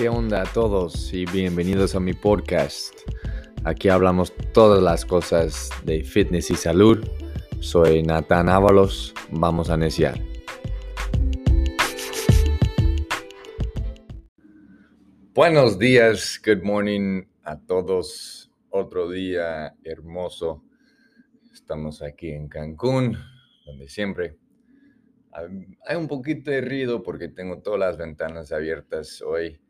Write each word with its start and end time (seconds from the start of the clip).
¿Qué 0.00 0.08
onda 0.08 0.40
a 0.40 0.46
todos 0.46 1.12
y 1.12 1.26
bienvenidos 1.26 1.94
a 1.94 2.00
mi 2.00 2.14
podcast? 2.14 2.94
Aquí 3.64 3.90
hablamos 3.90 4.32
todas 4.54 4.82
las 4.82 5.04
cosas 5.04 5.68
de 5.84 6.02
fitness 6.02 6.50
y 6.50 6.54
salud. 6.54 7.06
Soy 7.60 8.02
Nathan 8.02 8.48
Ábalos, 8.48 9.12
vamos 9.30 9.68
a 9.68 9.74
iniciar. 9.74 10.18
Buenos 15.34 15.78
días, 15.78 16.40
good 16.46 16.62
morning 16.62 17.24
a 17.42 17.60
todos. 17.60 18.50
Otro 18.70 19.10
día 19.10 19.74
hermoso. 19.84 20.64
Estamos 21.52 22.00
aquí 22.00 22.30
en 22.30 22.48
Cancún, 22.48 23.18
donde 23.66 23.86
siempre 23.86 24.38
hay 25.86 25.96
un 25.96 26.08
poquito 26.08 26.50
de 26.50 26.62
ruido 26.62 27.02
porque 27.02 27.28
tengo 27.28 27.58
todas 27.58 27.80
las 27.80 27.98
ventanas 27.98 28.50
abiertas 28.50 29.20
hoy 29.20 29.60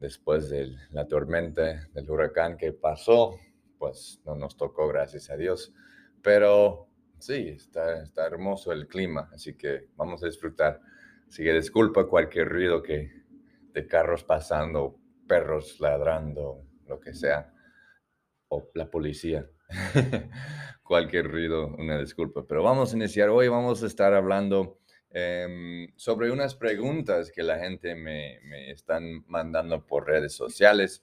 después 0.00 0.48
de 0.48 0.74
la 0.90 1.06
tormenta 1.06 1.86
del 1.92 2.10
huracán 2.10 2.56
que 2.56 2.72
pasó, 2.72 3.38
pues 3.78 4.20
no 4.24 4.34
nos 4.34 4.56
tocó, 4.56 4.88
gracias 4.88 5.30
a 5.30 5.36
Dios. 5.36 5.72
Pero 6.22 6.88
sí, 7.18 7.48
está, 7.48 8.02
está 8.02 8.26
hermoso 8.26 8.72
el 8.72 8.88
clima, 8.88 9.30
así 9.32 9.54
que 9.56 9.88
vamos 9.96 10.22
a 10.22 10.26
disfrutar. 10.26 10.80
Así 11.28 11.44
que 11.44 11.52
disculpa 11.52 12.08
cualquier 12.08 12.48
ruido 12.48 12.82
que 12.82 13.12
de 13.72 13.86
carros 13.86 14.24
pasando, 14.24 14.98
perros 15.28 15.78
ladrando, 15.80 16.64
lo 16.86 16.98
que 16.98 17.14
sea, 17.14 17.52
o 18.48 18.68
la 18.74 18.90
policía. 18.90 19.48
cualquier 20.82 21.30
ruido, 21.30 21.68
una 21.76 22.00
disculpa. 22.00 22.44
Pero 22.48 22.64
vamos 22.64 22.92
a 22.92 22.96
iniciar 22.96 23.28
hoy, 23.28 23.46
vamos 23.46 23.82
a 23.82 23.86
estar 23.86 24.12
hablando 24.12 24.80
Em, 25.12 25.92
sobre 25.96 26.30
unas 26.30 26.54
preguntas 26.54 27.32
que 27.32 27.42
la 27.42 27.58
gente 27.58 27.96
me, 27.96 28.38
me 28.44 28.70
están 28.70 29.24
mandando 29.26 29.84
por 29.84 30.06
redes 30.06 30.34
sociales. 30.34 31.02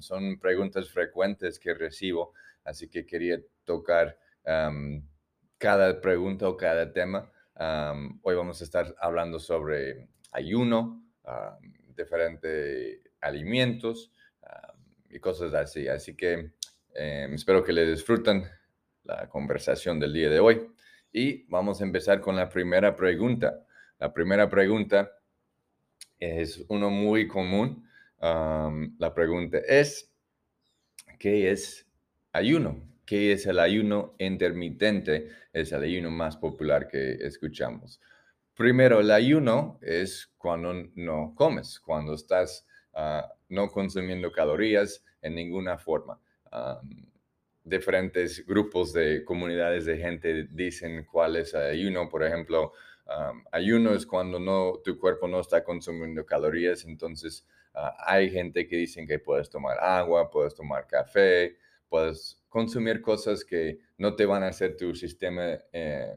son 0.00 0.40
preguntas 0.40 0.90
frecuentes 0.90 1.60
que 1.60 1.74
recibo, 1.74 2.32
así 2.64 2.88
que 2.88 3.06
quería 3.06 3.38
tocar 3.64 4.18
cada 5.58 6.00
pregunta 6.00 6.48
o 6.48 6.56
cada 6.56 6.92
tema. 6.92 7.30
hoy 8.22 8.34
vamos 8.34 8.60
a 8.60 8.64
estar 8.64 8.94
hablando 8.98 9.38
sobre 9.38 10.08
ayuno, 10.32 11.04
diferentes 11.94 13.00
alimentos 13.20 14.10
y 15.08 15.20
cosas 15.20 15.54
así. 15.54 15.86
Así 15.86 16.16
que 16.16 16.52
em, 16.94 17.34
espero 17.34 17.62
que 17.62 17.72
le 17.72 17.86
disfruten 17.86 18.44
la 19.04 19.28
conversación 19.28 20.00
del 20.00 20.12
día 20.12 20.30
de 20.30 20.40
hoy. 20.40 20.70
Y 21.12 21.44
vamos 21.48 21.80
a 21.80 21.84
empezar 21.84 22.20
con 22.20 22.36
la 22.36 22.48
primera 22.48 22.94
pregunta. 22.94 23.66
La 23.98 24.12
primera 24.12 24.48
pregunta 24.48 25.10
es 26.18 26.64
uno 26.68 26.90
muy 26.90 27.26
común. 27.26 27.88
la 28.20 29.12
pregunta 29.14 29.58
es, 29.58 30.12
¿qué 31.18 31.50
es 31.50 31.86
ayuno? 32.32 32.80
¿Qué 33.04 33.32
es 33.32 33.46
el 33.46 33.58
ayuno 33.58 34.14
intermitente? 34.18 35.30
Es 35.52 35.72
el 35.72 35.82
ayuno 35.82 36.10
más 36.10 36.36
popular 36.36 36.86
que 36.86 37.14
escuchamos. 37.14 38.00
Primero, 38.54 39.00
el 39.00 39.10
ayuno 39.10 39.78
es 39.82 40.32
cuando 40.36 40.74
no 40.94 41.34
comes, 41.34 41.80
cuando 41.80 42.14
estás 42.14 42.66
ah, 42.94 43.26
no 43.48 43.68
consumiendo 43.68 44.30
calorías 44.30 45.04
en 45.22 45.34
ninguna 45.34 45.78
forma 45.78 46.20
diferentes 47.70 48.44
grupos 48.44 48.92
de 48.92 49.24
comunidades 49.24 49.86
de 49.86 49.96
gente 49.96 50.48
dicen 50.50 51.06
cuál 51.10 51.36
es 51.36 51.54
ayuno. 51.54 52.08
Por 52.08 52.24
ejemplo, 52.24 52.72
ayuno 53.52 53.94
es 53.94 54.04
cuando 54.06 54.38
no, 54.38 54.80
tu 54.84 54.98
cuerpo 54.98 55.26
no 55.28 55.40
está 55.40 55.64
consumiendo 55.64 56.26
calorías. 56.26 56.84
Entonces, 56.84 57.46
ah, 57.74 57.96
hay 58.04 58.30
gente 58.30 58.66
que 58.66 58.76
dicen 58.76 59.06
que 59.06 59.18
puedes 59.18 59.48
tomar 59.48 59.78
agua, 59.80 60.30
puedes 60.30 60.54
tomar 60.54 60.86
café, 60.86 61.56
puedes 61.88 62.42
consumir 62.48 63.00
cosas 63.00 63.44
que 63.44 63.78
no 63.96 64.14
te 64.16 64.26
van 64.26 64.42
a 64.42 64.48
hacer 64.48 64.76
tu 64.76 64.94
sistema 64.94 65.58
eh, 65.72 66.16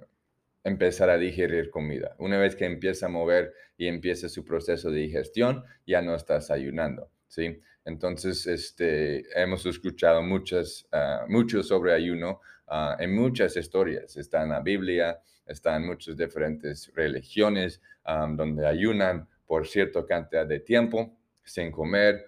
empezar 0.64 1.09
a 1.09 1.18
digerir 1.18 1.70
comida. 1.70 2.16
Una 2.20 2.38
vez 2.38 2.56
que 2.56 2.66
empieza 2.66 3.08
a 3.08 3.09
mover 3.09 3.53
y 3.78 3.88
empieza 3.88 4.30
su 4.30 4.44
proceso 4.44 4.91
de 4.91 5.02
digestión, 5.02 5.64
ya 5.85 6.02
no 6.02 6.16
estás 6.16 6.52
ayunando. 6.52 7.09
¿sí? 7.28 7.59
Entonces, 7.86 8.48
este, 8.48 9.26
hemos 9.40 9.66
escuchado 9.66 10.22
muchas, 10.22 10.88
uh, 10.94 11.30
mucho 11.30 11.62
sobre 11.64 11.94
ayuno 11.94 12.40
uh, 12.68 13.02
en 13.02 13.14
muchas 13.14 13.58
historias. 13.58 14.16
Está 14.16 14.44
en 14.44 14.50
la 14.50 14.62
Biblia, 14.62 15.20
está 15.46 15.76
en 15.76 15.86
muchas 15.86 16.16
diferentes 16.16 16.92
religiones 16.96 17.82
um, 18.08 18.38
donde 18.38 18.66
ayunan 18.66 19.28
por 19.46 19.68
cierta 19.68 20.06
cantidad 20.06 20.48
de 20.48 20.62
tiempo 20.62 21.18
sin 21.44 21.72
comer, 21.72 22.26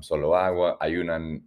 solo 0.00 0.34
agua, 0.34 0.78
ayunan, 0.80 1.46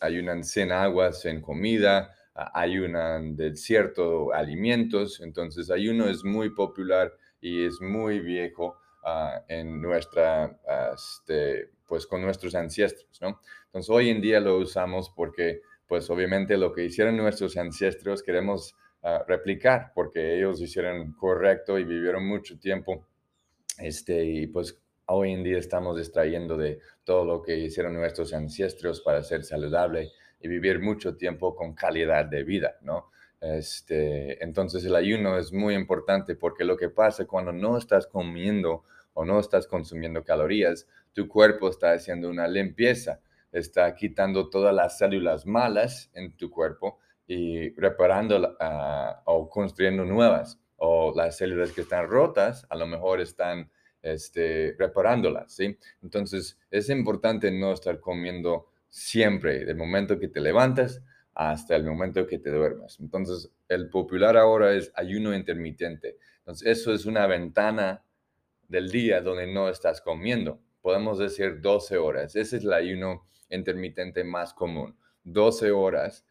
ayunan 0.00 0.42
sin 0.42 0.72
agua, 0.72 1.12
sin 1.12 1.42
comida, 1.42 2.14
ayunan 2.34 3.36
de 3.36 3.54
ciertos 3.54 4.32
alimentos. 4.32 5.20
Entonces, 5.20 5.70
ayuno 5.70 6.08
es 6.08 6.24
muy 6.24 6.50
popular 6.54 7.12
y 7.40 7.66
es 7.66 7.80
muy 7.82 8.20
viejo 8.20 8.78
en 9.48 9.82
nuestra 9.82 10.58
este, 10.94 11.73
pues 11.86 12.06
con 12.06 12.22
nuestros 12.22 12.54
ancestros, 12.54 13.20
¿no? 13.20 13.40
Entonces 13.66 13.90
hoy 13.90 14.10
en 14.10 14.20
día 14.20 14.40
lo 14.40 14.58
usamos 14.58 15.10
porque 15.10 15.62
pues 15.86 16.08
obviamente 16.10 16.56
lo 16.56 16.72
que 16.72 16.84
hicieron 16.84 17.16
nuestros 17.16 17.56
ancestros 17.56 18.22
queremos 18.22 18.74
ah, 19.02 19.24
replicar 19.26 19.92
porque 19.94 20.36
ellos 20.36 20.60
hicieron 20.60 21.12
correcto 21.12 21.78
y 21.78 21.84
vivieron 21.84 22.26
mucho 22.26 22.58
tiempo, 22.58 23.06
este, 23.78 24.24
y 24.24 24.46
pues 24.46 24.80
hoy 25.06 25.32
en 25.32 25.42
día 25.42 25.58
estamos 25.58 25.98
extrayendo 25.98 26.56
de 26.56 26.80
todo 27.04 27.24
lo 27.24 27.42
que 27.42 27.56
hicieron 27.56 27.94
nuestros 27.94 28.32
ancestros 28.32 29.00
para 29.00 29.22
ser 29.22 29.44
saludable 29.44 30.12
y 30.40 30.48
vivir 30.48 30.80
mucho 30.80 31.16
tiempo 31.16 31.54
con 31.54 31.74
calidad 31.74 32.24
de 32.26 32.44
vida, 32.44 32.76
¿no? 32.82 33.10
Este, 33.40 34.42
entonces 34.42 34.84
el 34.84 34.96
ayuno 34.96 35.38
es 35.38 35.52
muy 35.52 35.74
importante 35.74 36.34
porque 36.34 36.64
lo 36.64 36.76
que 36.78 36.88
pasa 36.88 37.26
cuando 37.26 37.52
no 37.52 37.76
estás 37.76 38.06
comiendo 38.06 38.84
o 39.12 39.24
no 39.24 39.38
estás 39.38 39.66
consumiendo 39.66 40.24
calorías, 40.24 40.86
tu 41.14 41.28
cuerpo 41.28 41.70
está 41.70 41.92
haciendo 41.92 42.28
una 42.28 42.46
limpieza, 42.46 43.20
está 43.52 43.94
quitando 43.94 44.50
todas 44.50 44.74
las 44.74 44.98
células 44.98 45.46
malas 45.46 46.10
en 46.12 46.36
tu 46.36 46.50
cuerpo 46.50 46.98
y 47.26 47.70
reparando 47.70 48.56
ah, 48.60 49.22
o 49.24 49.48
construyendo 49.48 50.04
nuevas. 50.04 50.60
O 50.76 51.14
las 51.16 51.38
células 51.38 51.70
que 51.70 51.82
están 51.82 52.08
rotas, 52.08 52.66
a 52.68 52.76
lo 52.76 52.86
mejor 52.86 53.20
están 53.20 53.70
este, 54.02 54.74
reparándolas, 54.78 55.54
¿sí? 55.54 55.78
Entonces, 56.02 56.58
es 56.70 56.90
importante 56.90 57.50
no 57.50 57.72
estar 57.72 58.00
comiendo 58.00 58.66
siempre, 58.90 59.64
del 59.64 59.76
momento 59.76 60.18
que 60.18 60.28
te 60.28 60.40
levantas 60.40 61.00
hasta 61.32 61.74
el 61.76 61.84
momento 61.84 62.26
que 62.26 62.38
te 62.38 62.50
duermes. 62.50 62.98
Entonces, 63.00 63.50
el 63.68 63.88
popular 63.88 64.36
ahora 64.36 64.74
es 64.74 64.92
ayuno 64.94 65.34
intermitente. 65.34 66.18
Entonces, 66.38 66.78
eso 66.78 66.92
es 66.92 67.06
una 67.06 67.26
ventana 67.26 68.04
del 68.68 68.90
día 68.90 69.20
donde 69.20 69.46
no 69.46 69.68
estás 69.68 70.00
comiendo 70.00 70.60
podemos 70.84 71.18
decir 71.18 71.62
12 71.62 71.96
horas. 71.96 72.36
Ese 72.36 72.58
es 72.58 72.62
el 72.62 72.72
ayuno 72.74 73.26
intermitente 73.48 74.22
más 74.22 74.52
común. 74.52 74.94
12 75.22 75.70
horas 75.70 76.26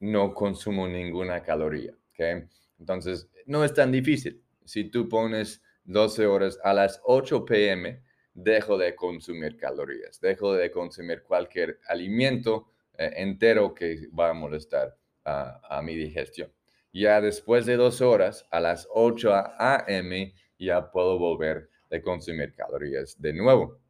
no 0.00 0.34
consumo 0.34 0.88
ninguna 0.88 1.40
caloría. 1.40 1.96
¿okay? 2.10 2.42
Entonces, 2.80 3.30
no 3.46 3.62
es 3.62 3.72
tan 3.72 3.92
difícil. 3.92 4.42
Si 4.64 4.90
tú 4.90 5.08
pones 5.08 5.62
12 5.84 6.26
horas 6.26 6.58
a 6.64 6.74
las 6.74 7.00
8 7.04 7.44
pm, 7.44 8.02
dejo 8.34 8.76
de 8.76 8.96
consumir 8.96 9.56
calorías, 9.56 10.20
dejo 10.20 10.54
de 10.54 10.72
consumir 10.72 11.22
cualquier 11.22 11.78
alimento 11.86 12.72
eh, 12.98 13.12
entero 13.18 13.72
que 13.72 14.08
va 14.18 14.30
a 14.30 14.34
molestar 14.34 14.96
a, 15.24 15.60
a 15.78 15.80
mi 15.80 15.94
digestión. 15.94 16.52
Ya 16.92 17.20
después 17.20 17.66
de 17.66 17.76
dos 17.76 18.00
horas, 18.00 18.48
a 18.50 18.58
las 18.58 18.88
8 18.90 19.32
am, 19.60 20.32
ya 20.58 20.90
puedo 20.90 21.20
volver 21.20 21.70
consumir 22.02 22.54
calorías. 22.54 23.20
De 23.20 23.32
nuevo, 23.32 23.80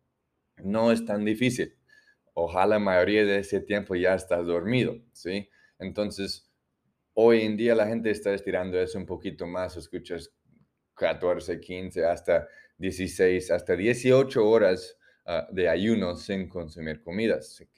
no 0.63 0.93
es 0.93 1.05
tan 1.05 1.25
difícil. 1.25 1.77
Ojalá 2.35 2.67
la 2.67 2.79
mayoría 2.79 3.25
de 3.25 3.39
ese 3.39 3.61
tiempo 3.61 3.95
ya 3.95 4.15
estás 4.15 4.45
dormido, 4.47 4.97
¿sí? 5.13 5.49
Entonces, 5.79 6.51
hoy 7.15 7.43
en 7.43 7.57
día 7.57 7.75
la 7.75 7.87
gente 7.87 8.11
está 8.11 8.35
estirando 8.35 8.79
eso 8.81 8.99
un 8.99 9.07
poquito 9.07 9.47
más, 9.47 9.77
escuchas 9.77 10.33
14, 10.95 11.61
15, 11.61 12.05
hasta 12.05 12.49
16, 12.79 13.51
hasta 13.51 13.77
18 13.77 14.49
horas 14.49 14.99
ah, 15.27 15.47
de 15.51 15.69
ayuno 15.69 16.17
sin 16.17 16.49
consumir 16.49 17.03
comidas, 17.03 17.55
sin 17.55 17.69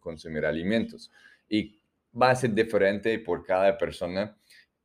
consumir 0.00 0.44
alimentos. 0.46 1.10
Y 1.48 1.80
va 2.20 2.30
a 2.30 2.36
ser 2.36 2.54
diferente 2.54 3.18
por 3.18 3.44
cada 3.44 3.76
persona 3.76 4.36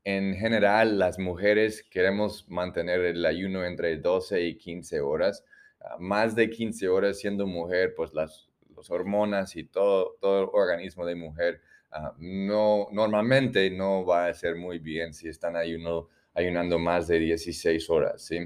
en 0.03 0.35
general, 0.35 0.99
las 0.99 1.17
mujeres 1.17 1.83
queremos 1.83 2.49
mantener 2.49 3.01
el 3.01 3.25
ayuno 3.25 3.65
entre 3.65 3.97
12 3.97 4.41
y 4.41 4.57
15 4.57 5.01
horas. 5.01 5.45
Ah, 5.79 5.97
más 5.99 6.35
de 6.35 6.49
15 6.49 6.89
horas 6.89 7.19
siendo 7.19 7.47
mujer, 7.47 7.93
pues 7.95 8.13
las, 8.13 8.49
hormonas 8.89 9.55
y 9.55 9.63
todo, 9.63 10.17
todo 10.19 10.43
el 10.43 10.49
organismo 10.51 11.05
de 11.05 11.15
mujer 11.15 11.61
ah, 11.91 12.13
no, 12.17 12.89
normalmente 12.91 13.69
no 13.69 14.05
va 14.05 14.25
a 14.27 14.33
ser 14.33 14.55
muy 14.57 14.79
bien 14.79 15.13
si 15.13 15.29
están 15.29 15.55
ayuno, 15.55 16.09
ayunando 16.33 16.77
más 16.79 17.07
de 17.07 17.19
16 17.19 17.89
horas, 17.89 18.21
¿sí? 18.21 18.39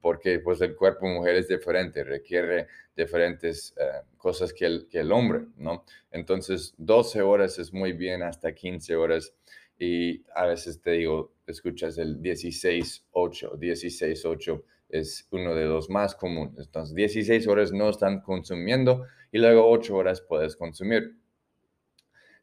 porque 0.00 0.38
pues 0.38 0.60
el 0.60 0.76
cuerpo 0.76 1.08
de 1.08 1.14
mujer 1.14 1.36
es 1.36 1.48
diferente, 1.48 2.04
requiere 2.04 2.68
diferentes 2.96 3.74
eh, 3.76 4.02
cosas 4.16 4.52
que 4.52 4.66
el, 4.66 4.86
que 4.88 5.00
el 5.00 5.10
hombre, 5.10 5.46
¿no? 5.56 5.84
Entonces, 6.12 6.74
12 6.78 7.22
horas 7.22 7.58
es 7.58 7.72
muy 7.72 7.92
bien, 7.92 8.22
hasta 8.22 8.54
15 8.54 8.94
horas. 8.94 9.34
Y 9.78 10.24
a 10.34 10.46
veces 10.46 10.80
te 10.80 10.92
digo, 10.92 11.34
escuchas 11.46 11.98
el 11.98 12.20
16-8, 12.20 13.58
16-8 13.58 14.62
es 14.88 15.26
uno 15.30 15.54
de 15.54 15.64
los 15.64 15.90
más 15.90 16.14
comunes. 16.14 16.66
Entonces, 16.66 16.94
16 16.94 17.46
horas 17.48 17.72
no 17.72 17.90
están 17.90 18.20
consumiendo 18.20 19.06
y 19.32 19.38
luego 19.38 19.68
8 19.68 19.94
horas 19.96 20.20
puedes 20.20 20.56
consumir 20.56 21.16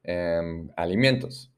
em, 0.03 0.69
alimentos. 0.75 1.51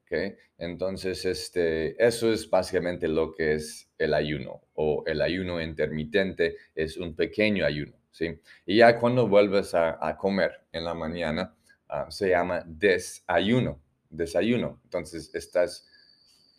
Entonces, 0.57 1.25
este, 1.25 2.03
eso 2.03 2.31
es 2.31 2.49
básicamente 2.49 3.07
lo 3.07 3.33
que 3.33 3.53
es 3.55 3.89
el 3.97 4.13
ayuno 4.13 4.61
o 4.75 5.03
el 5.05 5.21
ayuno 5.21 5.61
intermitente 5.61 6.57
es 6.75 6.97
un 6.97 7.15
pequeño 7.15 7.65
ayuno, 7.65 7.93
¿sí? 8.11 8.39
Y 8.65 8.77
ya 8.77 8.99
cuando 8.99 9.27
vuelves 9.27 9.73
a, 9.73 10.15
comer 10.17 10.51
en 10.71 10.85
la 10.85 10.93
mañana, 10.93 11.55
ah, 11.89 12.07
se 12.09 12.29
llama 12.29 12.63
desayuno, 12.65 13.81
desayuno. 14.13 14.79
Entonces, 14.83 15.33
estás 15.33 15.87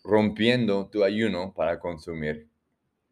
rompiendo 0.03 0.89
tu 0.91 1.03
ayuno 1.05 1.55
para 1.55 1.79
consumir 1.79 2.49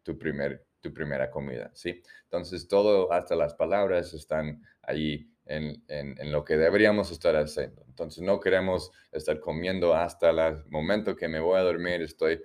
tu, 0.02 0.18
primer, 0.18 0.64
tu 0.80 0.92
primera 0.92 1.30
comida, 1.30 1.70
¿sí? 1.74 2.02
Entonces, 2.24 2.68
todo, 2.68 3.12
hasta 3.12 3.34
las 3.34 3.54
palabras 3.54 4.12
están 4.12 4.62
allí 4.82 5.32
en, 5.46 5.82
en, 5.88 6.32
lo 6.32 6.44
que 6.44 6.56
deberíamos 6.56 7.10
estar 7.10 7.36
haciendo. 7.36 7.82
Entonces 7.88 8.22
no 8.22 8.40
queremos 8.40 8.90
estar 9.10 9.40
comiendo 9.40 9.94
hasta 9.94 10.30
el 10.30 10.64
momento 10.70 11.16
que 11.16 11.28
me 11.28 11.40
voy 11.40 11.58
a 11.58 11.62
dormir, 11.62 12.00
estoy 12.02 12.40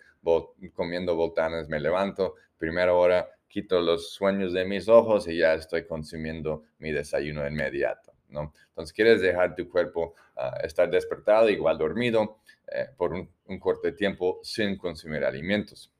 comiendo 0.73 1.15
botanas, 1.15 1.69
me 1.69 1.79
levanto, 1.79 2.35
primera 2.57 2.93
hora, 2.93 3.29
quito 3.47 3.79
los 3.79 4.13
sueños 4.13 4.53
de 4.53 4.65
mis 4.65 4.87
ojos 4.89 5.27
y 5.27 5.37
ya 5.37 5.53
estoy 5.53 5.85
consumiendo 5.85 6.63
mi 6.79 6.91
desayuno 6.91 7.47
inmediato. 7.47 8.16
¿No? 8.29 8.53
Entonces 8.69 8.93
quieres 8.93 9.21
dejar 9.21 9.55
tu 9.55 9.69
cuerpo 9.69 10.15
ah, 10.35 10.57
estar 10.63 10.89
despertado, 10.89 11.49
igual 11.49 11.77
dormido, 11.77 12.37
eh, 12.71 12.87
por 12.97 13.13
un, 13.13 13.29
corto 13.59 13.93
tiempo 13.93 14.39
sin 14.43 14.77
consumir 14.77 15.23
alimentos. 15.23 15.91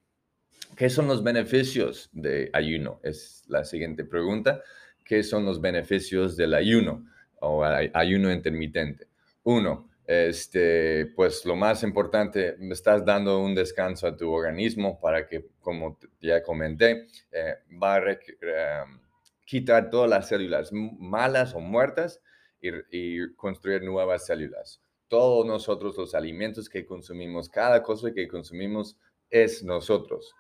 ¿Qué 0.75 0.89
son 0.89 1.07
los 1.07 1.24
beneficios 1.24 2.09
de 2.12 2.50
ayuno? 2.51 3.00
Es 3.03 3.45
la 3.47 3.63
siguiente 3.63 4.03
pregunta 4.03 4.62
qué 5.06 5.24
son 5.24 5.45
los 5.45 5.62
beneficios 5.62 6.35
del 6.35 6.53
ayuno 6.53 7.06
o 7.39 7.63
ayuno 7.63 8.31
intermitente. 8.31 9.07
Uno, 9.44 9.89
este, 10.06 11.06
pues 11.15 11.45
lo 11.45 11.56
más 11.56 11.83
importante, 11.83 12.57
estás 12.71 13.06
dando 13.06 13.39
un 13.39 13.56
descanso 13.56 14.07
a 14.07 14.18
tu 14.18 14.29
organismo 14.29 15.00
para 15.00 15.25
que, 15.25 15.45
como 15.62 15.97
ya 16.19 16.44
comenté, 16.44 17.07
eh, 17.31 17.56
va 17.81 17.95
a 17.95 18.00
em, 18.00 19.00
quitar 19.47 19.89
todas 19.89 20.09
las 20.09 20.27
células 20.27 20.71
malas 20.73 21.55
o 21.55 21.61
muertas 21.61 22.21
y, 22.61 23.33
construir 23.35 23.81
nuevas 23.81 24.25
células. 24.25 24.81
Todos 25.07 25.45
nosotros, 25.45 25.97
los 25.97 26.13
alimentos 26.13 26.67
que 26.67 26.85
consumimos, 26.85 27.47
cada 27.47 27.81
cosa 27.81 28.13
que 28.13 28.27
consumimos 28.27 28.97
es 29.29 29.63
nosotros. 29.63 30.35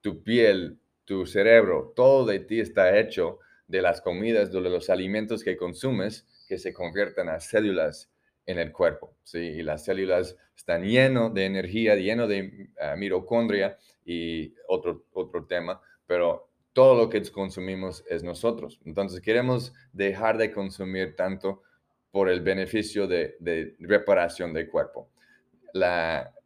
Tu 0.00 0.22
piel, 0.22 0.78
tu 1.04 1.26
cerebro, 1.26 1.92
todo 1.96 2.24
de 2.24 2.38
ti 2.38 2.60
está 2.60 2.96
hecho 2.96 3.40
de 3.66 3.82
las 3.82 4.00
comidas, 4.00 4.52
de 4.52 4.60
los 4.60 4.88
alimentos 4.88 5.42
que 5.42 5.56
consumes, 5.56 6.24
que 6.46 6.58
se 6.58 6.72
convierten 6.72 7.28
a 7.28 7.40
células 7.40 8.08
en 8.46 8.60
el 8.60 8.70
cuerpo. 8.70 9.16
¿sí? 9.24 9.38
Y 9.38 9.62
las 9.62 9.84
células 9.84 10.36
están 10.56 10.84
llenas 10.84 11.34
de 11.34 11.46
energía, 11.46 11.96
lleno 11.96 12.28
de 12.28 12.68
uh, 12.78 12.96
mitocondria 12.96 13.78
y 14.04 14.54
otro, 14.68 15.06
otro 15.12 15.44
tema, 15.46 15.80
pero 16.06 16.53
todo 16.74 16.96
lo 16.96 17.08
que 17.08 17.22
consumimos 17.30 18.04
es 18.10 18.22
nosotros. 18.22 18.78
Entonces 18.84 19.22
queremos 19.22 19.72
dejar 19.92 20.36
de 20.36 20.52
consumir 20.52 21.16
tanto 21.16 21.62
por 22.10 22.28
el 22.28 22.42
beneficio 22.42 23.06
de, 23.06 23.36
reparación 23.78 24.52
del 24.52 24.68
cuerpo. 24.68 25.08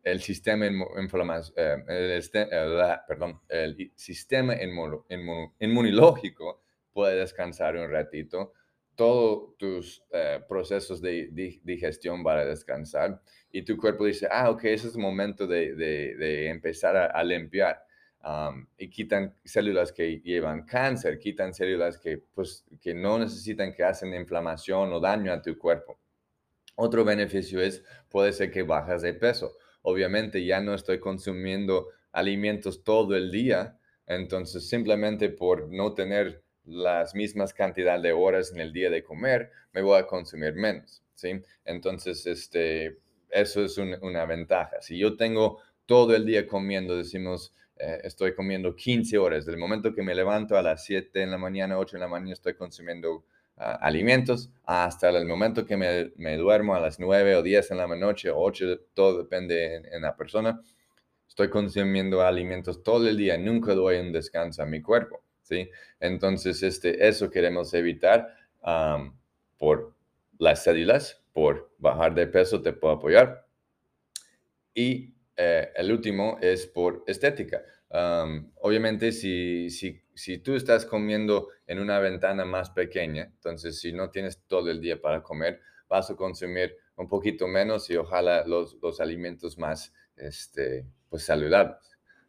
El 0.05 0.21
sistema, 0.21 0.67
eh, 0.67 2.17
este, 2.17 2.49
eh, 2.51 2.97
perdón, 3.07 3.41
el 3.49 3.93
sistema 3.95 4.55
inmunológico 5.59 6.63
puede 6.93 7.17
descansar 7.17 7.77
un 7.77 7.91
ratito. 7.91 8.53
Todos 8.95 9.57
tus 9.57 10.03
eh, 10.11 10.41
procesos 10.49 11.01
de, 11.01 11.29
digestión 11.63 12.23
van 12.23 12.39
a 12.39 12.45
descansar 12.45 13.21
y 13.53 13.63
tu 13.63 13.77
cuerpo 13.77 14.05
dice, 14.05 14.27
ah, 14.31 14.51
ok, 14.51 14.65
ese 14.65 14.89
es 14.89 14.95
el 14.95 15.03
momento 15.03 15.47
de, 15.47 16.49
empezar 16.49 16.97
a, 16.97 17.25
limpiar. 17.25 17.83
Y 18.77 18.91
quitan 18.91 19.35
células 19.45 19.93
que 19.93 20.21
llevan 20.21 20.65
cáncer, 20.65 21.19
quitan 21.19 21.55
células 21.55 21.99
que, 21.99 22.19
pues, 22.19 22.65
que 22.81 22.95
no 22.95 23.19
necesitan, 23.19 23.73
que 23.73 23.85
hacen 23.85 24.13
inflamación 24.15 24.93
o 24.93 25.01
daño 25.01 25.33
a 25.33 25.41
tu 25.41 25.57
cuerpo. 25.57 25.99
Otro 26.75 27.05
beneficio 27.05 27.61
es, 27.61 27.83
puede 28.09 28.33
ser 28.33 28.51
que 28.51 28.63
bajas 28.63 29.03
de 29.03 29.15
peso. 29.15 29.57
Obviamente 29.83 30.45
ya 30.45 30.61
no 30.61 30.75
estoy 30.75 31.01
consumiendo 31.01 31.89
alimentos 32.13 32.85
todo 32.85 33.17
el 33.17 33.31
día, 33.31 33.79
entonces 34.07 34.69
simplemente 34.69 35.29
por 35.29 35.73
no 35.73 35.95
tener 35.95 36.43
las 36.65 37.15
mismas 37.15 37.55
cantidad 37.55 38.01
de 38.01 38.13
horas 38.13 38.53
en 38.53 38.61
el 38.61 38.73
día 38.73 38.91
de 38.91 39.03
comer, 39.03 39.51
me 39.73 39.81
voy 39.81 39.99
a 39.99 40.07
consumir 40.07 40.55
menos, 40.55 41.03
¿sí? 41.15 41.43
Entonces, 41.65 42.27
este, 42.27 42.99
eso 43.31 43.65
es 43.65 43.79
una 43.79 44.27
ventaja. 44.27 44.81
Si 44.81 44.99
yo 44.99 45.17
tengo 45.17 45.61
todo 45.87 46.15
el 46.15 46.27
día 46.27 46.47
comiendo, 46.47 46.97
decimos, 46.97 47.55
eh, 47.79 48.01
estoy 48.05 48.35
comiendo 48.35 48.75
15 48.75 49.19
horas, 49.19 49.47
del 49.47 49.57
momento 49.57 49.95
que 49.95 50.03
me 50.03 50.15
levanto 50.15 50.57
a 50.57 50.63
las 50.63 50.85
7 50.85 51.23
en 51.23 51.31
la 51.31 51.39
mañana, 51.39 51.79
8 51.79 51.97
en 51.97 52.01
la 52.01 52.09
mañana, 52.09 52.33
estoy 52.33 52.55
consumiendo 52.55 53.25
ah, 53.57 53.79
alimentos, 53.81 54.51
hasta 54.65 55.11
el 55.11 55.27
momento 55.27 55.65
que 55.65 55.77
me, 55.77 56.37
duermo 56.37 56.75
a 56.75 56.81
las 56.81 56.99
9 57.01 57.37
o 57.37 57.43
10 57.43 57.71
en 57.71 57.77
la 57.77 57.87
noche, 57.87 58.31
o 58.31 58.39
8, 58.39 58.81
todo 58.95 59.19
depende 59.19 59.77
en, 59.77 59.87
en 59.93 60.03
la 60.03 60.17
persona, 60.17 60.61
estoy 61.27 61.51
consumiendo 61.51 62.23
alimentos 62.23 62.83
todo 62.83 63.09
el 63.09 63.17
día, 63.17 63.39
nunca 63.39 63.75
doy 63.75 63.99
un 63.99 64.13
descanso 64.13 64.63
a 64.63 64.67
mi 64.67 64.83
cuerpo. 64.83 65.23
¿sí? 65.49 65.71
Entonces, 65.99 66.63
este, 66.63 67.09
eso 67.09 67.31
queremos 67.31 67.73
evitar 67.75 68.35
por 69.57 69.95
las 70.39 70.63
células, 70.63 71.23
por 71.33 71.73
bajar 71.79 72.15
de 72.15 72.27
peso 72.27 72.61
te 72.61 72.73
puedo 72.73 72.95
apoyar. 72.95 73.47
Y 74.75 75.15
eh, 75.41 75.71
el 75.77 75.93
último 75.93 76.37
es 76.43 76.67
por 76.67 77.05
estética. 77.07 77.63
obviamente, 78.61 79.13
si, 79.13 79.71
si, 79.71 80.03
si, 80.13 80.39
tú 80.39 80.57
estás 80.57 80.85
comiendo 80.85 81.49
en 81.69 81.79
una 81.79 82.01
ventana 82.01 82.45
más 82.45 82.71
pequeña, 82.71 83.31
entonces 83.37 83.81
si 83.81 83.93
no 83.93 84.11
tienes 84.11 84.43
todo 84.49 84.69
el 84.69 84.81
día 84.81 85.01
para 85.01 85.23
comer, 85.23 85.61
vas 85.89 86.11
a 86.11 86.17
consumir 86.17 86.77
un 86.97 87.09
poquito 87.09 87.47
menos 87.47 87.89
y 87.89 87.97
ojalá 87.97 88.45
los, 88.47 88.77
los 88.83 89.01
alimentos 89.01 89.59
más 89.59 89.95
este, 90.17 90.85
pues, 91.09 91.23
saludables. 91.23 91.79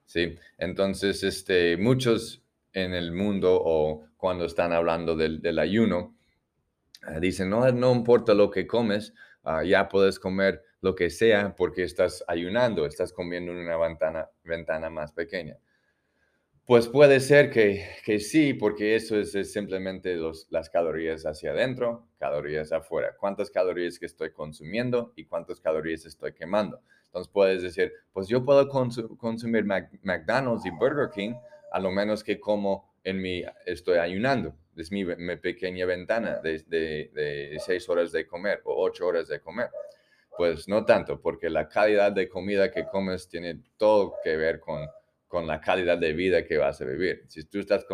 ¿sí? 0.06 0.36
Entonces, 0.60 1.24
este, 1.24 1.78
muchos 1.78 2.44
en 2.74 2.94
el 2.94 3.12
mundo 3.12 3.60
o 3.60 4.06
cuando 4.18 4.46
están 4.46 4.72
hablando 4.72 5.16
del, 5.16 5.58
ayuno, 5.58 6.16
ah, 7.02 7.20
dicen, 7.20 7.50
no, 7.50 7.70
no 7.72 7.92
importa 7.92 8.36
lo 8.36 8.52
que 8.52 8.68
comes, 8.68 9.16
ah, 9.44 9.64
ya 9.64 9.90
puedes 9.90 10.20
comer 10.20 10.64
lo 10.82 10.96
que 10.96 11.10
sea 11.10 11.56
porque 11.56 11.84
estás 11.84 12.24
ayunando, 12.28 12.86
estás 12.86 13.12
comiendo 13.14 13.52
en 13.52 13.58
una 13.60 13.78
ventana, 13.78 14.30
ventana 14.44 14.90
más 14.90 15.12
pequeña. 15.12 15.58
Pues 16.66 16.88
puede 16.88 17.20
ser 17.20 17.50
que, 17.50 17.84
que 18.06 18.20
sí, 18.20 18.54
porque 18.54 18.96
eso 18.96 19.20
es, 19.20 19.32
simplemente 19.52 20.16
los, 20.16 20.46
las 20.52 20.70
calorías 20.70 21.26
hacia 21.26 21.50
adentro, 21.50 22.08
calorías 22.20 22.72
afuera. 22.72 23.16
¿Cuántas 23.20 23.50
calorías 23.50 23.98
que 23.98 24.06
estoy 24.06 24.32
consumiendo 24.32 25.12
y 25.16 25.26
cuántas 25.26 25.60
calorías 25.60 26.06
estoy 26.06 26.34
quemando? 26.34 26.80
Entonces 27.06 27.32
puedes 27.34 27.64
decir, 27.64 27.92
pues 28.14 28.28
yo 28.28 28.46
puedo 28.46 28.70
consumir 28.70 29.66
McDonald's 29.66 30.64
y 30.68 30.70
Burger 30.70 31.10
King, 31.10 31.34
a 31.72 31.80
lo 31.80 31.90
menos 31.90 32.24
que 32.24 32.40
como 32.40 32.94
en 33.04 33.20
mi, 33.20 33.44
estoy 33.66 33.98
ayunando. 33.98 34.56
Es 34.76 34.92
mi, 34.92 35.04
pequeña 35.38 35.86
ventana 35.88 36.40
de, 36.40 36.64
de, 36.68 37.58
seis 37.66 37.90
horas 37.90 38.12
de 38.12 38.28
comer 38.28 38.62
o 38.64 38.86
ocho 38.86 39.08
horas 39.08 39.28
de 39.28 39.42
comer. 39.42 39.70
Pues 40.40 40.70
no 40.70 40.86
tanto, 40.86 41.20
porque 41.20 41.50
la 41.50 41.68
calidad 41.68 42.14
de 42.14 42.30
comida 42.30 42.72
que 42.72 42.86
comes 42.86 43.28
tiene 43.28 43.62
todo 43.76 44.16
que 44.24 44.38
ver 44.38 44.62
con, 44.62 44.88
con 45.28 45.46
la 45.46 45.60
calidad 45.60 45.98
de 45.98 46.14
vida 46.14 46.46
que 46.46 46.58
vas 46.58 46.80
a 46.80 46.86
vivir. 46.86 47.26
Si 47.28 47.44
tú 47.44 47.60
estás 47.60 47.86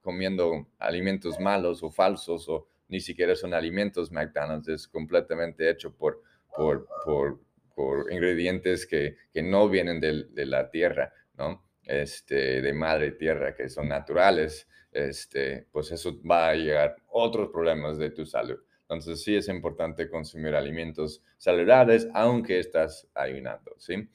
comiendo 0.00 0.68
alimentos 0.78 1.38
malos 1.38 1.82
o 1.82 1.90
falsos 1.90 2.48
o 2.48 2.66
ni 2.88 2.98
siquiera 2.98 3.36
son 3.36 3.52
alimentos 3.52 4.10
McDonald's, 4.10 4.68
es 4.68 4.88
completamente 4.88 5.68
hecho 5.68 5.94
por, 5.94 6.22
por, 6.56 6.88
por, 7.04 8.10
ingredientes 8.10 8.86
que, 8.86 9.18
que 9.30 9.42
no 9.42 9.68
vienen 9.68 10.00
de, 10.00 10.46
la 10.46 10.70
tierra, 10.70 11.12
¿no? 11.36 11.62
este, 11.84 12.62
de 12.62 12.72
madre 12.72 13.12
tierra 13.12 13.54
que 13.54 13.68
son 13.68 13.86
naturales, 13.86 14.66
este, 14.92 15.66
pues 15.70 15.92
eso 15.92 16.18
va 16.22 16.48
a 16.48 16.54
llegar 16.54 16.96
otros 17.08 17.50
problemas 17.50 17.98
de 17.98 18.08
tu 18.12 18.24
salud. 18.24 18.58
Entonces 18.90 19.22
sí 19.22 19.36
es 19.36 19.46
importante 19.46 20.10
consumir 20.10 20.56
alimentos 20.56 21.22
saludables 21.38 22.08
aunque 22.12 22.58
estás 22.58 23.08
ayunando, 23.14 23.76
¿sí? 23.78 24.08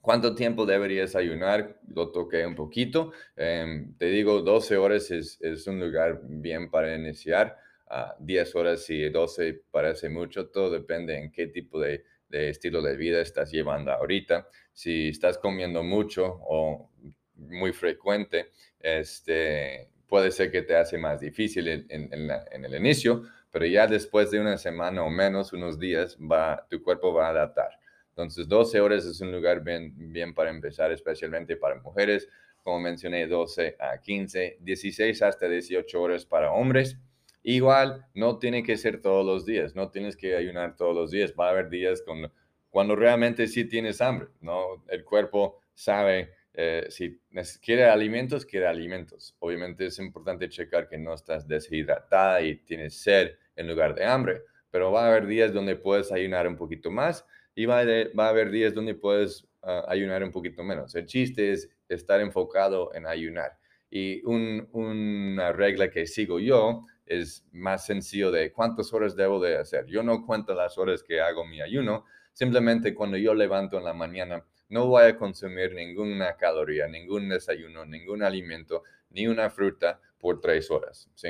¿Cuánto 0.00 0.34
tiempo 0.34 0.64
deberías 0.64 1.14
ayunar? 1.14 1.78
Lo 1.94 2.10
toqué 2.10 2.46
un 2.46 2.54
poquito. 2.54 3.12
Em, 3.36 3.94
te 3.98 4.06
digo, 4.06 4.40
12 4.40 4.78
horas 4.78 5.10
es, 5.10 5.38
es, 5.42 5.66
un 5.66 5.78
lugar 5.78 6.22
bien 6.24 6.70
para 6.70 6.94
iniciar. 6.96 7.58
10 8.18 8.54
horas 8.54 8.88
y 8.88 9.10
12 9.10 9.64
parece 9.70 10.08
mucho. 10.08 10.48
Todo 10.48 10.70
depende 10.70 11.18
en 11.18 11.30
qué 11.30 11.48
tipo 11.48 11.78
de, 11.78 12.04
de 12.30 12.48
estilo 12.48 12.80
de 12.80 12.96
vida 12.96 13.20
estás 13.20 13.52
llevando 13.52 13.92
ahorita. 13.92 14.48
Si 14.72 15.08
estás 15.08 15.36
comiendo 15.36 15.82
mucho 15.82 16.38
o 16.48 16.90
muy 17.34 17.72
frecuente, 17.74 18.52
este, 18.80 19.90
puede 20.08 20.30
ser 20.30 20.50
que 20.50 20.62
te 20.62 20.74
hace 20.74 20.98
más 20.98 21.20
difícil 21.20 21.68
en, 21.68 22.64
el 22.64 22.74
inicio, 22.74 23.22
pero 23.50 23.66
ya 23.66 23.86
después 23.86 24.30
de 24.30 24.40
una 24.40 24.56
semana 24.56 25.02
o 25.04 25.10
menos, 25.10 25.52
unos 25.52 25.78
días, 25.78 26.18
tu 26.68 26.82
cuerpo 26.82 27.12
va 27.12 27.26
a 27.26 27.30
adaptar. 27.30 27.78
Entonces, 28.10 28.48
12 28.48 28.80
horas 28.80 29.04
es 29.04 29.20
un 29.20 29.30
lugar 29.30 29.62
bien, 29.62 29.92
bien 30.12 30.34
para 30.34 30.50
empezar, 30.50 30.90
especialmente 30.90 31.56
para 31.56 31.76
mujeres. 31.76 32.28
Como 32.64 32.80
mencioné, 32.80 33.26
12 33.26 33.76
a 33.78 33.98
15, 33.98 34.58
16 34.60 35.22
hasta 35.22 35.48
18 35.48 36.02
horas 36.02 36.26
para 36.26 36.50
hombres. 36.50 36.98
Igual, 37.42 38.06
no 38.14 38.38
tiene 38.38 38.62
que 38.62 38.76
ser 38.76 39.00
todos 39.00 39.24
los 39.24 39.46
días, 39.46 39.76
no 39.76 39.90
tienes 39.90 40.16
que 40.16 40.36
ayunar 40.36 40.76
todos 40.76 40.94
los 40.94 41.10
días. 41.10 41.32
Va 41.38 41.46
a 41.46 41.50
haber 41.50 41.68
días 41.68 42.02
cuando 42.70 42.96
realmente 42.96 43.46
sí 43.46 43.64
tienes 43.64 44.00
hambre, 44.00 44.28
¿no? 44.40 44.84
El 44.88 45.04
cuerpo 45.04 45.60
sabe 45.74 46.32
eh, 46.60 46.86
si 46.90 47.20
quiere 47.62 47.84
alimentos, 47.84 48.44
quiere 48.44 48.66
alimentos. 48.66 49.36
Obviamente 49.38 49.86
es 49.86 50.00
importante 50.00 50.48
checar 50.48 50.88
que 50.88 50.98
no 50.98 51.14
estás 51.14 51.46
deshidratada 51.46 52.42
y 52.42 52.56
tienes 52.56 53.00
sed 53.00 53.36
en 53.54 53.68
lugar 53.68 53.94
de 53.94 54.04
hambre, 54.04 54.42
pero 54.68 54.90
va 54.90 55.04
a 55.04 55.08
haber 55.08 55.28
días 55.28 55.52
donde 55.52 55.76
puedes 55.76 56.10
ayunar 56.10 56.48
un 56.48 56.56
poquito 56.56 56.90
más 56.90 57.24
y 57.54 57.66
va 57.66 57.84
va 58.18 58.26
a 58.26 58.30
haber 58.30 58.50
días 58.50 58.74
donde 58.74 58.96
puedes 58.96 59.46
ah, 59.62 59.84
ayunar 59.86 60.24
un 60.24 60.32
poquito 60.32 60.64
menos. 60.64 60.96
El 60.96 61.06
chiste 61.06 61.52
es 61.52 61.70
estar 61.88 62.20
enfocado 62.20 62.92
en 62.92 63.06
ayunar. 63.06 63.56
Y 63.88 64.20
una 64.24 65.52
regla 65.52 65.90
que 65.90 66.08
sigo 66.08 66.40
yo 66.40 66.86
es 67.06 67.46
más 67.52 67.86
sencillo 67.86 68.32
de 68.32 68.50
cuántas 68.50 68.92
horas 68.92 69.14
debo 69.14 69.38
de 69.38 69.56
hacer. 69.56 69.86
Yo 69.86 70.02
no 70.02 70.26
cuento 70.26 70.54
las 70.54 70.76
horas 70.76 71.04
que 71.04 71.20
hago 71.20 71.46
mi 71.46 71.60
ayuno, 71.60 72.04
simplemente 72.32 72.96
cuando 72.96 73.16
yo 73.16 73.32
levanto 73.32 73.78
en 73.78 73.84
la 73.84 73.94
mañana, 73.94 74.44
no 74.68 74.86
voy 74.86 75.04
a 75.04 75.16
consumir 75.16 75.74
ninguna 75.74 76.36
caloría, 76.36 76.86
ningún 76.88 77.28
desayuno, 77.28 77.84
ningún 77.84 78.22
alimento, 78.22 78.82
ni 79.10 79.26
una 79.26 79.50
fruta 79.50 80.00
por 80.18 80.40
tres 80.40 80.70
horas. 80.70 81.08
¿sí? 81.14 81.28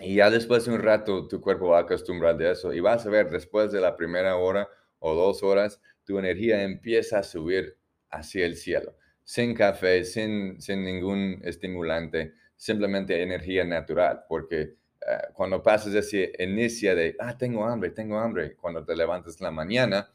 Y 0.00 0.16
ya 0.16 0.30
después 0.30 0.64
de 0.64 0.72
un 0.72 0.82
rato 0.82 1.28
tu 1.28 1.40
cuerpo 1.40 1.68
va 1.68 1.78
a 1.78 1.82
acostumbrar 1.82 2.36
de 2.36 2.50
eso 2.50 2.72
y 2.72 2.80
vas 2.80 3.06
a 3.06 3.10
ver 3.10 3.30
después 3.30 3.70
de 3.72 3.80
la 3.80 3.96
primera 3.96 4.36
hora 4.36 4.68
o 4.98 5.14
dos 5.14 5.42
horas, 5.42 5.80
tu 6.04 6.18
energía 6.18 6.62
empieza 6.62 7.18
a 7.18 7.22
subir 7.22 7.76
hacia 8.10 8.46
el 8.46 8.56
cielo, 8.56 8.96
sin 9.22 9.54
café, 9.54 10.04
sin, 10.04 10.60
sin 10.60 10.84
ningún 10.84 11.40
estimulante, 11.44 12.34
simplemente 12.56 13.22
energía 13.22 13.64
natural, 13.64 14.24
porque 14.28 14.60
eh, 14.60 15.18
cuando 15.32 15.62
pasas 15.62 15.94
ese 15.94 16.32
inicio 16.38 16.94
de, 16.96 17.16
ah, 17.18 17.36
tengo 17.36 17.66
hambre, 17.66 17.90
tengo 17.90 18.18
hambre, 18.18 18.56
cuando 18.56 18.84
te 18.84 18.96
levantas 18.96 19.40
en 19.40 19.44
la 19.44 19.50
mañana, 19.50 20.10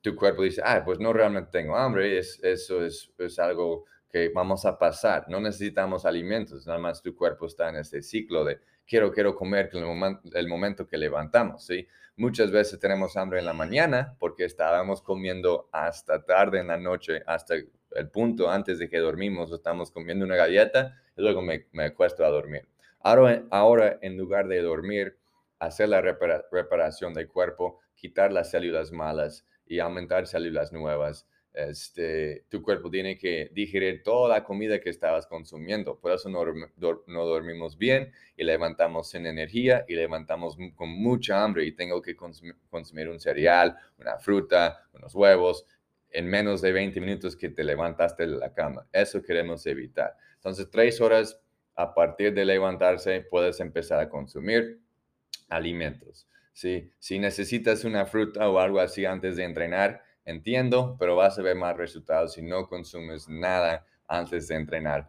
tu 0.00 0.14
cuerpo 0.14 0.42
dice, 0.42 0.62
ah, 0.64 0.82
pues 0.84 0.98
no 0.98 1.12
realmente 1.12 1.50
tengo 1.50 1.76
hambre, 1.76 2.18
es, 2.18 2.40
eso 2.42 2.84
es, 2.84 3.10
es 3.18 3.38
algo 3.38 3.84
que 4.10 4.30
vamos 4.30 4.64
a 4.64 4.78
pasar, 4.78 5.26
no 5.28 5.40
necesitamos 5.40 6.06
alimentos, 6.06 6.66
nada 6.66 6.78
más 6.78 7.02
tu 7.02 7.14
cuerpo 7.14 7.46
está 7.46 7.68
en 7.68 7.76
este 7.76 8.02
ciclo 8.02 8.44
de 8.44 8.58
quiero, 8.86 9.12
quiero 9.12 9.34
comer 9.34 9.68
el, 9.72 9.84
momento, 9.84 10.22
el 10.32 10.48
momento 10.48 10.86
que 10.86 10.96
levantamos, 10.96 11.66
¿sí? 11.66 11.86
Muchas 12.16 12.50
veces 12.50 12.80
tenemos 12.80 13.16
hambre 13.16 13.38
en 13.38 13.44
la 13.44 13.52
mañana 13.52 14.16
porque 14.18 14.44
estábamos 14.44 15.02
comiendo 15.02 15.68
hasta 15.72 16.24
tarde 16.24 16.58
en 16.58 16.68
la 16.68 16.78
noche, 16.78 17.22
hasta 17.26 17.54
el 17.54 18.10
punto 18.10 18.50
antes 18.50 18.78
de 18.78 18.88
que 18.88 18.98
dormimos, 18.98 19.52
estamos 19.52 19.90
comiendo 19.90 20.24
una 20.24 20.36
galleta 20.36 20.96
y 21.16 21.22
luego 21.22 21.42
me, 21.42 21.66
me 21.72 21.84
acuesto 21.84 22.24
a 22.24 22.30
dormir. 22.30 22.66
Ahora, 23.00 23.44
ahora, 23.50 23.98
en 24.02 24.16
lugar 24.16 24.48
de 24.48 24.60
dormir, 24.62 25.16
hacer 25.60 25.90
la 25.90 26.00
reparación 26.00 27.14
del 27.14 27.28
cuerpo, 27.28 27.78
quitar 27.94 28.32
las 28.32 28.50
células 28.50 28.90
malas, 28.90 29.46
y 29.68 29.78
aumentar 29.78 30.26
células 30.26 30.72
nuevas. 30.72 31.26
Este, 31.52 32.44
tu 32.48 32.62
cuerpo 32.62 32.88
tiene 32.88 33.18
que 33.18 33.50
digerir 33.52 34.02
toda 34.04 34.28
la 34.28 34.44
comida 34.44 34.80
que 34.80 34.90
estabas 34.90 35.26
consumiendo. 35.26 35.98
Por 35.98 36.12
eso 36.12 36.28
no, 36.28 36.44
no, 36.44 37.24
dormimos 37.26 37.76
bien 37.76 38.12
y 38.36 38.44
levantamos 38.44 39.10
sin 39.10 39.26
energía 39.26 39.84
y 39.88 39.94
levantamos 39.94 40.56
con 40.76 40.88
mucha 40.88 41.42
hambre 41.42 41.64
y 41.64 41.72
tengo 41.72 42.00
que 42.00 42.14
consumir, 42.14 43.08
un 43.08 43.18
cereal, 43.18 43.76
una 43.98 44.18
fruta, 44.18 44.84
unos 44.92 45.14
huevos 45.14 45.66
en 46.10 46.26
menos 46.26 46.62
de 46.62 46.72
20 46.72 47.00
minutos 47.00 47.36
que 47.36 47.48
te 47.48 47.64
levantaste 47.64 48.26
de 48.26 48.36
la 48.36 48.52
cama. 48.52 48.86
Eso 48.92 49.22
queremos 49.22 49.66
evitar. 49.66 50.16
Entonces, 50.36 50.70
tres 50.70 51.00
horas 51.00 51.40
a 51.74 51.92
partir 51.92 52.32
de 52.34 52.44
levantarse 52.44 53.20
puedes 53.28 53.60
empezar 53.60 54.00
a 54.00 54.08
consumir 54.08 54.80
alimentos. 55.48 56.28
Si 56.98 57.18
necesitas 57.20 57.84
una 57.84 58.04
fruta 58.04 58.48
o 58.48 58.58
algo 58.58 58.80
así 58.80 59.04
antes 59.04 59.36
de 59.36 59.44
entrenar, 59.44 60.02
entiendo, 60.24 60.96
pero 60.98 61.14
vas 61.14 61.38
a 61.38 61.42
ver 61.42 61.54
más 61.54 61.76
resultados 61.76 62.32
si 62.32 62.42
no 62.42 62.66
consumes 62.66 63.28
nada 63.28 63.86
antes 64.08 64.48
de 64.48 64.56
entrenar. 64.56 65.08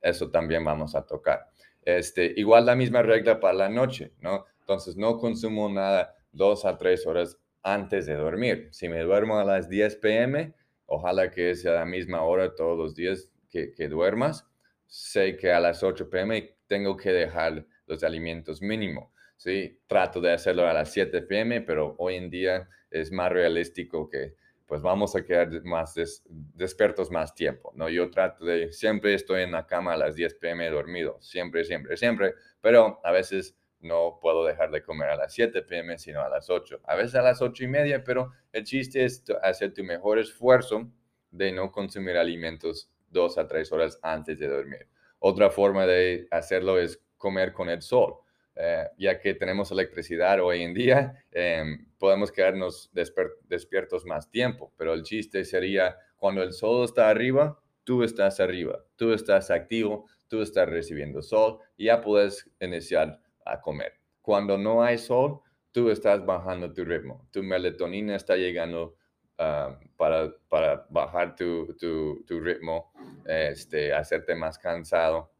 Eso 0.00 0.30
también 0.30 0.64
vamos 0.64 0.94
a 0.94 1.04
tocar. 1.04 1.50
Este, 1.82 2.32
igual 2.36 2.66
la 2.66 2.76
misma 2.76 3.02
regla 3.02 3.40
para 3.40 3.54
la 3.54 3.68
noche, 3.68 4.12
¿no? 4.20 4.46
Entonces, 4.60 4.96
no 4.96 5.18
consumo 5.18 5.68
nada 5.68 6.14
dos 6.30 6.64
a 6.64 6.78
tres 6.78 7.06
horas 7.08 7.38
antes 7.64 8.06
de 8.06 8.14
dormir. 8.14 8.68
Si 8.70 8.88
me 8.88 9.00
duermo 9.00 9.38
a 9.38 9.44
las 9.44 9.68
10 9.68 9.96
pm, 9.96 10.54
ojalá 10.86 11.28
que 11.30 11.56
sea 11.56 11.72
la 11.72 11.84
misma 11.84 12.22
hora 12.22 12.54
todos 12.54 12.78
los 12.78 12.94
días 12.94 13.30
que, 13.50 13.72
que 13.72 13.88
duermas. 13.88 14.46
Sé 14.86 15.36
que 15.36 15.50
a 15.50 15.58
las 15.58 15.82
8 15.82 16.08
pm 16.08 16.56
tengo 16.68 16.96
que 16.96 17.10
dejar 17.10 17.66
los 17.86 18.04
alimentos 18.04 18.62
mínimo. 18.62 19.13
¿Sí? 19.36 19.80
Trato 19.86 20.20
de 20.20 20.32
hacerlo 20.32 20.66
a 20.66 20.72
las 20.72 20.92
7 20.92 21.22
pm, 21.22 21.60
pero 21.62 21.94
hoy 21.98 22.16
en 22.16 22.30
día 22.30 22.68
es 22.90 23.12
más 23.12 23.30
realístico 23.30 24.08
que 24.08 24.34
pues 24.66 24.80
vamos 24.80 25.14
a 25.14 25.24
quedar 25.24 25.50
más 25.64 25.94
despiertos 26.26 27.10
más 27.10 27.34
tiempo, 27.34 27.72
¿no? 27.76 27.88
Yo 27.90 28.10
trato 28.10 28.44
de, 28.46 28.72
siempre 28.72 29.14
estoy 29.14 29.42
en 29.42 29.52
la 29.52 29.66
cama 29.66 29.92
a 29.92 29.96
las 29.96 30.14
10 30.14 30.34
pm 30.36 30.70
dormido, 30.70 31.18
siempre, 31.20 31.64
siempre, 31.64 31.96
siempre, 31.96 32.34
pero 32.60 32.98
a 33.04 33.12
veces 33.12 33.56
no 33.80 34.18
puedo 34.20 34.44
dejar 34.44 34.70
de 34.70 34.82
comer 34.82 35.10
a 35.10 35.16
las 35.16 35.34
7 35.34 35.62
pm, 35.62 35.98
sino 35.98 36.22
a 36.22 36.30
las 36.30 36.48
8, 36.48 36.80
a 36.84 36.96
veces 36.96 37.14
a 37.14 37.22
las 37.22 37.42
8 37.42 37.64
y 37.64 37.68
media, 37.68 38.02
pero 38.02 38.32
el 38.52 38.64
chiste 38.64 39.04
es 39.04 39.22
hacer 39.42 39.74
tu 39.74 39.84
mejor 39.84 40.18
esfuerzo 40.18 40.90
de 41.30 41.52
no 41.52 41.70
consumir 41.70 42.16
alimentos 42.16 42.90
dos 43.10 43.38
a 43.38 43.46
tres 43.46 43.70
horas 43.72 43.98
antes 44.02 44.38
de 44.38 44.48
dormir. 44.48 44.88
Otra 45.18 45.50
forma 45.50 45.86
de 45.86 46.26
hacerlo 46.30 46.78
es 46.78 47.00
comer 47.16 47.52
con 47.52 47.68
el 47.68 47.82
sol. 47.82 48.16
Eh, 48.56 48.88
ya 48.98 49.18
que 49.18 49.34
tenemos 49.34 49.72
electricidad 49.72 50.40
hoy 50.40 50.62
en 50.62 50.74
día, 50.74 51.24
em, 51.32 51.86
podemos 51.98 52.30
quedarnos 52.30 52.90
despiertos 52.92 54.06
más 54.06 54.30
tiempo, 54.30 54.72
pero 54.76 54.94
el 54.94 55.02
chiste 55.02 55.44
sería 55.44 55.96
cuando 56.16 56.42
el 56.42 56.52
sol 56.52 56.84
está 56.84 57.08
arriba, 57.08 57.58
tú 57.82 58.04
estás 58.04 58.38
arriba, 58.38 58.84
tú 58.96 59.12
estás 59.12 59.50
activo, 59.50 60.06
tú 60.28 60.40
estás 60.40 60.68
recibiendo 60.68 61.20
sol 61.20 61.58
ya 61.76 62.00
puedes 62.00 62.48
iniciar 62.60 63.20
a 63.44 63.60
comer. 63.60 63.92
Cuando 64.22 64.56
no 64.56 64.82
hay 64.82 64.98
sol, 64.98 65.40
tú 65.72 65.90
estás 65.90 66.24
bajando 66.24 66.72
tu 66.72 66.84
ritmo, 66.84 67.28
tu 67.32 67.42
melatonina 67.42 68.14
está 68.14 68.36
llegando 68.36 68.96
ah, 69.38 69.78
para, 69.96 70.32
para, 70.48 70.86
bajar 70.90 71.34
tu, 71.34 71.74
tu, 71.76 72.24
tu 72.24 72.40
ritmo, 72.40 72.92
este, 73.26 73.92
hacerte 73.92 74.36
más 74.36 74.58
cansado 74.58 75.33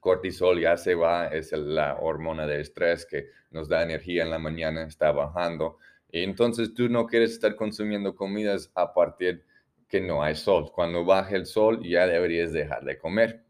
cortisol 0.00 0.60
ya 0.60 0.76
se 0.76 0.94
va, 0.94 1.28
es 1.28 1.52
la 1.52 1.96
hormona 2.00 2.46
de 2.46 2.60
estrés 2.60 3.06
que 3.06 3.28
nos 3.50 3.68
da 3.68 3.82
energía 3.82 4.22
en 4.22 4.30
la 4.30 4.38
mañana, 4.38 4.84
está 4.84 5.12
bajando. 5.12 5.78
Y 6.10 6.22
entonces 6.22 6.74
tú 6.74 6.88
no 6.88 7.06
quieres 7.06 7.32
estar 7.32 7.54
consumiendo 7.56 8.14
comidas 8.14 8.70
a 8.74 8.92
partir 8.94 9.44
que 9.88 10.00
no 10.00 10.22
hay 10.22 10.34
sol. 10.34 10.70
Cuando 10.72 11.04
baje 11.04 11.36
el 11.36 11.46
sol 11.46 11.82
ya 11.82 12.06
deberías 12.06 12.52
dejar 12.52 12.84
de 12.84 12.98
comer, 12.98 13.42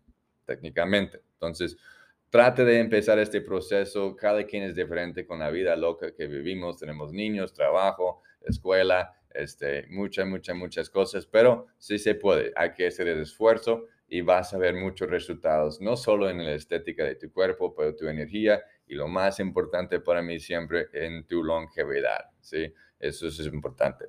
técnicamente. 0.45 1.21
Entonces, 1.35 1.76
trate 2.31 2.64
de 2.64 2.78
empezar 2.78 3.19
este 3.19 3.40
proceso. 3.40 4.17
Cada 4.17 4.45
quien 4.45 4.64
es 4.64 4.75
diferente 4.75 5.26
con 5.26 5.40
la 5.40 5.50
vida 5.50 5.76
loca 5.76 6.14
que 6.14 6.26
vivimos. 6.26 6.78
Tenemos 6.78 7.12
niños, 7.12 7.52
trabajo, 7.52 8.23
escuela, 8.43 9.14
este, 9.31 9.87
muchas, 9.88 10.26
muchas, 10.26 10.57
muchas 10.57 10.90
cosas, 10.90 11.26
pero 11.26 11.67
sí 11.78 11.99
se 11.99 12.14
puede. 12.14 12.52
Hay 12.57 12.73
que 12.73 12.87
hacer 12.87 13.09
el 13.09 13.21
esfuerzo 13.21 13.87
y 14.09 14.23
vas 14.23 14.55
a 14.55 14.59
ver 14.59 14.75
muchos 14.75 15.09
resultados, 15.09 15.81
no 15.81 15.97
solo 15.97 16.31
en 16.31 16.45
la 16.45 16.55
estética 16.55 17.05
de 17.05 17.17
tu 17.17 17.31
cuerpo, 17.31 17.75
pero 17.75 17.95
tu 17.95 18.09
energía 18.09 18.62
y 18.87 18.95
lo 18.95 19.07
más 19.07 19.38
importante 19.38 20.00
para 20.00 20.23
mí 20.23 20.41
siempre 20.41 20.88
en 20.93 21.27
tu 21.27 21.45
longevidad, 21.45 22.31
¿sí? 22.41 22.73
Eso 22.99 23.29
es 23.29 23.38
importante. 23.41 24.07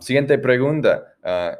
siguiente 0.00 0.38
pregunta. 0.38 1.14
Ah, 1.22 1.58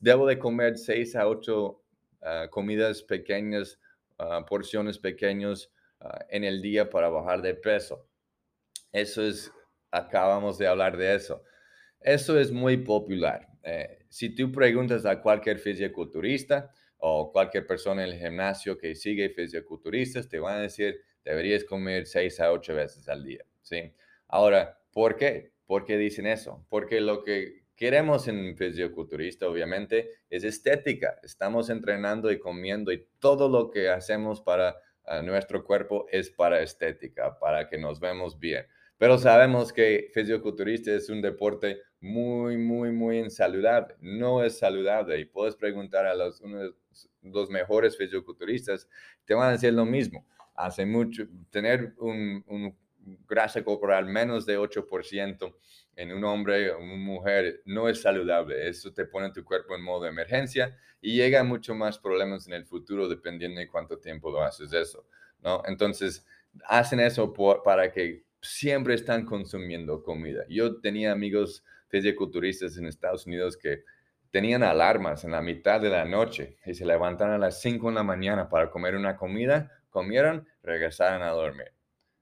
¿Debo 0.00 0.26
de 0.26 0.38
comer 0.38 0.78
seis 0.78 1.16
a 1.16 1.26
ocho 1.26 1.82
ah, 2.22 2.46
comidas 2.48 3.02
pequeñas, 3.02 3.78
ah, 4.18 4.44
porciones 4.48 4.98
pequeñas 4.98 5.70
en 6.30 6.44
el 6.44 6.62
día 6.62 6.88
para 6.88 7.08
bajar 7.08 7.42
de 7.42 7.54
peso? 7.54 8.06
Eso 8.92 9.22
es, 9.22 9.52
acabamos 9.90 10.56
de 10.58 10.68
hablar 10.68 10.96
de 10.96 11.16
eso. 11.16 11.42
Eso 12.00 12.38
es 12.38 12.52
muy 12.52 12.76
popular. 12.76 13.48
Eh, 13.64 13.97
si 14.08 14.34
tú 14.34 14.50
preguntas 14.50 15.04
a 15.06 15.20
cualquier 15.20 15.58
fisiculturista 15.58 16.70
o 16.98 17.30
cualquier 17.32 17.66
persona 17.66 18.04
en 18.04 18.12
el 18.12 18.18
gimnasio 18.18 18.76
que 18.78 18.94
sigue 18.94 19.30
fisiculturistas, 19.30 20.28
te 20.28 20.38
van 20.38 20.56
a 20.56 20.62
decir, 20.62 21.00
deberías 21.24 21.64
comer 21.64 22.06
6 22.06 22.40
a 22.40 22.52
8 22.52 22.74
veces 22.74 23.08
al 23.08 23.24
día, 23.24 23.44
¿sí? 23.62 23.94
Ahora, 24.28 24.78
¿por 24.92 25.16
qué? 25.16 25.52
¿Por 25.66 25.84
qué 25.84 25.96
dicen 25.96 26.26
eso? 26.26 26.64
Porque 26.68 27.00
lo 27.00 27.22
que 27.22 27.64
queremos 27.76 28.26
en 28.26 28.56
fisioculturista, 28.56 29.48
obviamente, 29.48 30.10
es 30.28 30.42
estética. 30.42 31.20
Estamos 31.22 31.70
entrenando 31.70 32.32
y 32.32 32.38
comiendo 32.38 32.90
y 32.90 33.06
todo 33.20 33.48
lo 33.48 33.70
que 33.70 33.88
hacemos 33.88 34.40
para 34.40 34.76
uh, 35.06 35.22
nuestro 35.22 35.64
cuerpo 35.64 36.06
es 36.10 36.30
para 36.30 36.60
estética, 36.60 37.38
para 37.38 37.68
que 37.68 37.78
nos 37.78 38.00
vemos 38.00 38.38
bien. 38.38 38.66
Pero 38.98 39.16
sabemos 39.16 39.72
que 39.72 40.10
fisioculturista 40.12 40.92
es 40.92 41.08
un 41.08 41.22
deporte 41.22 41.80
muy, 42.00 42.56
muy, 42.58 42.90
muy 42.90 43.18
insaludable. 43.18 43.94
No 44.00 44.42
es 44.42 44.58
saludable. 44.58 45.18
Y 45.20 45.24
puedes 45.24 45.54
preguntar 45.54 46.04
a 46.04 46.14
los, 46.14 46.40
uno 46.40 46.58
de 46.58 46.74
los 47.22 47.48
mejores 47.48 47.96
fisioculturistas, 47.96 48.88
te 49.24 49.34
van 49.34 49.48
a 49.48 49.52
decir 49.52 49.72
lo 49.72 49.84
mismo. 49.84 50.26
Hace 50.54 50.84
mucho, 50.84 51.28
tener 51.50 51.94
un, 51.98 52.44
un 52.48 52.76
grasa 53.26 53.62
corporal 53.62 54.06
menos 54.06 54.44
de 54.44 54.58
8% 54.58 55.54
en 55.96 56.12
un 56.12 56.24
hombre 56.24 56.70
o 56.70 56.78
una 56.78 56.96
mujer 56.96 57.62
no 57.64 57.88
es 57.88 58.02
saludable. 58.02 58.68
Eso 58.68 58.92
te 58.92 59.04
pone 59.04 59.30
tu 59.30 59.44
cuerpo 59.44 59.74
en 59.74 59.82
modo 59.82 60.04
de 60.04 60.10
emergencia 60.10 60.76
y 61.00 61.16
llega 61.16 61.40
a 61.40 61.44
mucho 61.44 61.74
más 61.74 61.98
problemas 61.98 62.46
en 62.46 62.54
el 62.54 62.64
futuro 62.64 63.08
dependiendo 63.08 63.60
de 63.60 63.68
cuánto 63.68 63.98
tiempo 63.98 64.30
lo 64.30 64.42
haces 64.42 64.72
eso, 64.72 65.06
¿no? 65.40 65.62
Entonces, 65.66 66.26
hacen 66.64 67.00
eso 67.00 67.32
para 67.64 67.92
que 67.92 68.24
siempre 68.40 68.94
están 68.94 69.24
consumiendo 69.24 70.02
comida. 70.02 70.44
Yo 70.48 70.80
tenía 70.80 71.12
amigos 71.12 71.64
fisiculturistas 71.88 72.76
en 72.76 72.86
Estados 72.86 73.26
Unidos 73.26 73.56
que 73.56 73.84
tenían 74.30 74.62
alarmas 74.62 75.24
en 75.24 75.32
la 75.32 75.42
mitad 75.42 75.80
de 75.80 75.88
la 75.88 76.04
noche 76.04 76.56
y 76.66 76.74
se 76.74 76.84
levantaron 76.84 77.34
a 77.34 77.38
las 77.38 77.60
5 77.60 77.88
de 77.88 77.94
la 77.94 78.02
mañana 78.02 78.48
para 78.48 78.70
comer 78.70 78.94
una 78.94 79.16
comida, 79.16 79.70
comieron, 79.90 80.46
regresaron 80.62 81.22
a 81.22 81.30
dormir. 81.30 81.72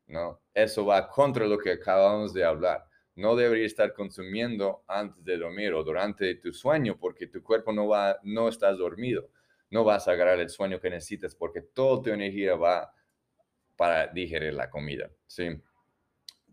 ¿no? 0.07 0.41
Eso 0.55 0.87
va 0.87 1.09
contra 1.09 1.47
lo 1.47 1.59
que 1.59 1.73
acabamos 1.73 2.33
de 2.33 2.45
hablar. 2.45 2.85
No 3.15 3.35
debería 3.35 3.67
estar 3.67 3.93
consumiendo 3.93 4.85
antes 4.87 5.25
de 5.25 5.39
dormir 5.39 5.73
o 5.73 5.83
durante 5.83 6.35
tu 6.37 6.53
sueño 6.53 6.99
porque 6.99 7.27
tu 7.27 7.43
cuerpo 7.43 7.73
no 7.73 7.89
va, 7.89 8.19
no 8.23 8.49
estás 8.49 8.79
dormido. 8.79 9.29
No 9.71 9.85
vas 9.85 10.07
a 10.07 10.13
agarrar 10.13 10.39
el 10.39 10.51
sueño 10.51 10.81
que 10.81 10.91
necesitas 10.91 11.35
porque 11.35 11.61
toda 11.61 12.03
tu 12.03 12.11
energía 12.11 12.55
va 12.55 12.93
para 13.75 14.07
digerir 14.07 14.55
la 14.55 14.71
comida, 14.71 15.11
¿sí? 15.27 15.49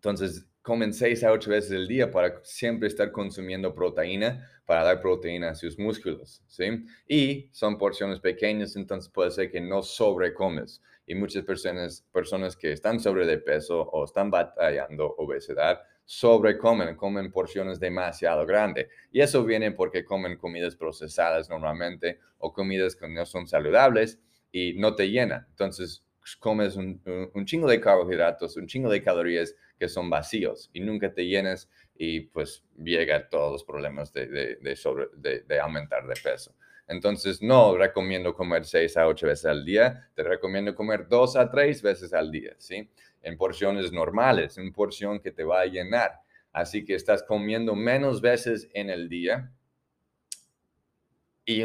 Entonces, 0.04 0.46
comen 0.62 0.94
seis 0.94 1.24
a 1.24 1.32
ocho 1.32 1.50
veces 1.50 1.72
al 1.72 1.88
día 1.88 2.12
para 2.12 2.44
siempre 2.44 2.90
estar 2.90 3.10
consumiendo 3.10 3.74
proteína, 3.74 4.46
para 4.66 4.84
dar 4.84 5.00
proteína 5.00 5.52
a 5.52 5.56
sus 5.56 5.80
músculos, 5.80 6.44
¿sí? 6.46 6.84
Y 7.08 7.50
son 7.54 7.78
porciones 7.78 8.20
pequeñas, 8.20 8.76
entonces 8.76 9.10
puede 9.10 9.32
ser 9.32 9.50
que 9.50 9.62
no 9.62 9.82
sobrecomes 9.82 10.82
y 11.08 11.16
muchas 11.16 11.46
personas, 11.46 12.06
personas 12.12 12.58
que 12.58 12.74
están 12.74 13.00
sobre 13.00 13.26
de 13.26 13.38
peso 13.38 13.82
o 13.82 14.04
están 14.04 14.30
batallando 14.30 15.16
obesidad 15.18 15.80
sobrecomen, 16.04 16.98
comen 16.98 17.32
porciones 17.32 17.80
demasiado 17.80 18.46
grandes. 18.46 18.88
Y 19.10 19.22
eso 19.22 19.46
viene 19.46 19.72
porque 19.72 20.04
comen 20.04 20.36
comidas 20.36 20.76
procesadas 20.76 21.50
normalmente 21.50 22.20
o 22.40 22.52
comidas 22.52 22.98
que 22.98 23.08
no 23.08 23.26
son 23.26 23.48
saludables 23.48 24.20
y 24.52 24.74
no 24.74 24.96
te 24.96 25.10
llenan. 25.10 25.46
Entonces 25.52 26.04
comes 26.40 26.76
un, 26.76 27.02
chingo 27.46 27.68
de 27.68 27.80
carbohidratos, 27.80 28.58
un 28.58 28.68
chingo 28.68 28.90
de 28.90 29.04
calorías 29.04 29.56
que 29.78 29.88
son 29.88 30.10
vacíos 30.10 30.70
y 30.74 30.80
nunca 30.80 31.14
te 31.14 31.26
llenas 31.26 31.70
y 31.96 32.22
pues 32.22 32.64
llega 32.78 33.30
todos 33.30 33.52
los 33.52 33.64
problemas 33.64 34.12
de, 34.14 34.28
de 34.28 35.60
aumentar 35.60 36.08
de 36.08 36.16
peso. 36.22 36.56
Entonces, 36.88 37.42
no 37.42 37.78
recomiendo 37.78 38.36
comer 38.36 38.66
seis 38.66 38.98
a 38.98 39.08
ocho 39.08 39.28
veces 39.28 39.46
al 39.46 39.64
día, 39.64 40.10
te 40.16 40.24
recomiendo 40.24 40.76
comer 40.76 41.08
dos 41.08 41.36
a 41.36 41.50
tres 41.50 41.82
veces 41.82 42.14
al 42.14 42.30
día, 42.32 42.56
¿sí? 42.58 42.90
En 43.22 43.38
porciones 43.38 43.92
normales, 43.92 44.58
en 44.58 44.74
porción 44.74 45.20
que 45.20 45.32
te 45.32 45.44
va 45.44 45.62
a 45.62 45.66
llenar. 45.66 46.20
Así 46.52 46.84
que 46.84 46.96
estás 46.96 47.24
comiendo 47.24 47.76
menos 47.76 48.22
veces 48.22 48.70
en 48.74 48.90
el 48.90 49.08
día 49.08 49.52
y 51.46 51.64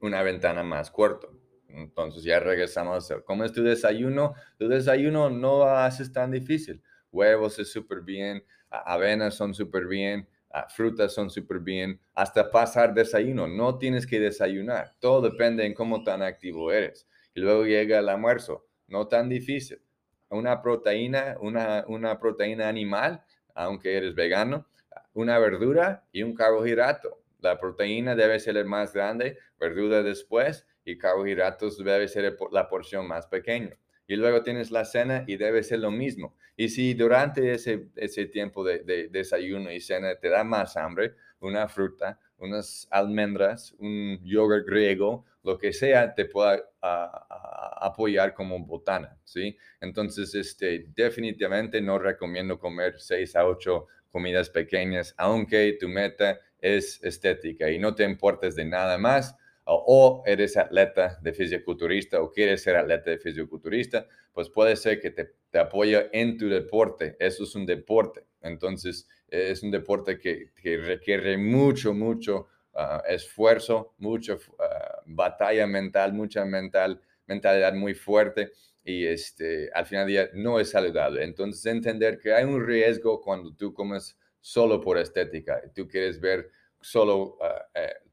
una 0.00 0.22
ventana 0.22 0.62
más 0.62 0.90
corta. 0.90 1.28
Entonces 1.72 2.22
ya 2.22 2.40
regresamos 2.40 3.10
a 3.10 3.20
cómo 3.22 3.44
es 3.44 3.52
tu 3.52 3.62
desayuno. 3.62 4.34
Tu 4.58 4.68
desayuno 4.68 5.30
no 5.30 5.64
haces 5.64 6.12
tan 6.12 6.30
difícil. 6.30 6.82
Huevos 7.10 7.58
es 7.58 7.70
súper 7.70 8.00
bien, 8.00 8.44
avenas 8.70 9.34
son 9.34 9.54
súper 9.54 9.86
bien, 9.86 10.26
frutas 10.68 11.12
son 11.12 11.30
súper 11.30 11.60
bien, 11.60 12.00
hasta 12.14 12.50
pasar 12.50 12.94
desayuno, 12.94 13.46
no 13.48 13.78
tienes 13.78 14.06
que 14.06 14.20
desayunar, 14.20 14.94
todo 15.00 15.30
depende 15.30 15.64
en 15.64 15.74
cómo 15.74 16.02
tan 16.02 16.22
activo 16.22 16.72
eres. 16.72 17.06
Y 17.34 17.40
luego 17.40 17.64
llega 17.64 17.98
el 17.98 18.08
almuerzo, 18.08 18.66
no 18.88 19.08
tan 19.08 19.28
difícil. 19.28 19.80
Una 20.28 20.62
proteína, 20.62 21.36
una, 21.40 21.84
una 21.88 22.18
proteína 22.18 22.68
animal, 22.68 23.22
aunque 23.54 23.96
eres 23.96 24.14
vegano, 24.14 24.66
una 25.14 25.38
verdura 25.38 26.04
y 26.12 26.22
un 26.22 26.34
carbohidrato. 26.34 27.18
La 27.40 27.58
proteína 27.58 28.14
debe 28.14 28.38
ser 28.38 28.56
el 28.56 28.66
más 28.66 28.92
grande, 28.92 29.38
verdura 29.58 30.02
después 30.02 30.66
y 30.84 30.98
carbohidratos 30.98 31.78
debe 31.78 32.08
ser 32.08 32.36
la 32.50 32.68
porción 32.68 33.06
más 33.06 33.26
pequeña 33.26 33.76
y 34.06 34.16
luego 34.16 34.42
tienes 34.42 34.70
la 34.70 34.84
cena 34.84 35.24
y 35.26 35.36
debe 35.36 35.62
ser 35.62 35.78
lo 35.78 35.90
mismo. 35.90 36.36
Y 36.56 36.68
si 36.68 36.94
durante 36.94 37.52
ese, 37.52 37.88
ese 37.96 38.26
tiempo 38.26 38.64
de, 38.64 39.08
desayuno 39.10 39.72
y 39.72 39.80
cena 39.80 40.14
te 40.16 40.28
da 40.28 40.44
más 40.44 40.76
hambre, 40.76 41.14
una 41.40 41.68
fruta, 41.68 42.18
unas 42.36 42.86
almendras, 42.90 43.74
un 43.78 44.20
yogur 44.22 44.64
griego, 44.64 45.24
lo 45.44 45.56
que 45.56 45.72
sea, 45.72 46.14
te 46.14 46.26
pueda 46.26 46.62
apoyar 46.80 48.34
como 48.34 48.58
botana, 48.64 49.16
¿sí? 49.24 49.56
Entonces, 49.80 50.34
este, 50.34 50.86
definitivamente 50.94 51.80
no 51.80 51.98
recomiendo 51.98 52.58
comer 52.58 53.00
seis 53.00 53.34
a 53.34 53.46
ocho 53.46 53.86
comidas 54.10 54.50
pequeñas, 54.50 55.14
aunque 55.16 55.76
tu 55.80 55.88
meta 55.88 56.38
es 56.60 57.02
estética 57.02 57.70
y 57.70 57.78
no 57.78 57.94
te 57.94 58.04
importes 58.04 58.54
de 58.56 58.66
nada 58.66 58.98
más, 58.98 59.36
o 59.64 60.22
eres 60.26 60.56
atleta 60.56 61.18
de 61.22 61.32
fisiculturista 61.32 62.20
o 62.20 62.30
quieres 62.30 62.62
ser 62.62 62.76
atleta 62.76 63.10
de 63.10 63.18
fisiculturista, 63.18 64.06
pues 64.32 64.48
puede 64.50 64.76
ser 64.76 65.00
que 65.00 65.10
te, 65.10 65.32
te 65.50 65.58
apoye 65.58 66.08
en 66.12 66.36
tu 66.36 66.48
deporte. 66.48 67.16
Eso 67.18 67.44
es 67.44 67.54
un 67.54 67.66
deporte. 67.66 68.24
Entonces, 68.40 69.08
es 69.28 69.62
un 69.62 69.70
deporte 69.70 70.18
que, 70.18 70.50
que 70.60 70.76
requiere 70.76 71.38
mucho, 71.38 71.94
mucho 71.94 72.48
ah, 72.74 73.02
esfuerzo, 73.08 73.94
mucha 73.98 74.36
ah, 74.58 75.02
batalla 75.06 75.66
mental, 75.66 76.12
mucha 76.12 76.44
mental, 76.44 77.00
mentalidad 77.26 77.72
muy 77.74 77.94
fuerte 77.94 78.52
y 78.84 79.06
este, 79.06 79.70
al 79.72 79.86
final 79.86 80.06
del 80.06 80.12
día 80.12 80.30
no 80.34 80.58
es 80.60 80.70
saludable. 80.70 81.24
Entonces, 81.24 81.64
entender 81.66 82.18
que 82.18 82.32
hay 82.32 82.44
un 82.44 82.66
riesgo 82.66 83.20
cuando 83.20 83.54
tú 83.54 83.72
comes 83.72 84.18
solo 84.40 84.80
por 84.80 84.98
estética, 84.98 85.62
tú 85.74 85.86
quieres 85.86 86.20
ver 86.20 86.50
solo 86.80 87.36
uh, 87.36 88.10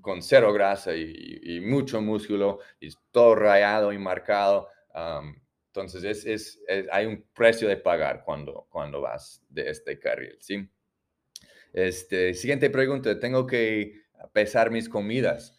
con 0.00 0.22
cero 0.22 0.52
grasa 0.52 0.94
y, 0.94 1.60
mucho 1.60 2.00
músculo 2.00 2.60
y 2.80 2.90
todo 3.10 3.34
rayado 3.34 3.92
y 3.92 3.98
marcado. 3.98 4.68
entonces, 5.66 6.24
es, 6.26 6.60
hay 6.90 7.06
un 7.06 7.24
precio 7.34 7.68
de 7.68 7.76
pagar 7.76 8.22
cuando, 8.24 8.66
cuando 8.70 9.00
vas 9.00 9.42
de 9.48 9.70
este 9.70 9.98
carril, 9.98 10.36
¿sí? 10.40 10.68
Este, 11.72 12.34
siguiente 12.34 12.70
pregunta, 12.70 13.18
tengo 13.18 13.46
que 13.46 14.04
pesar 14.32 14.70
mis 14.70 14.88
comidas. 14.88 15.56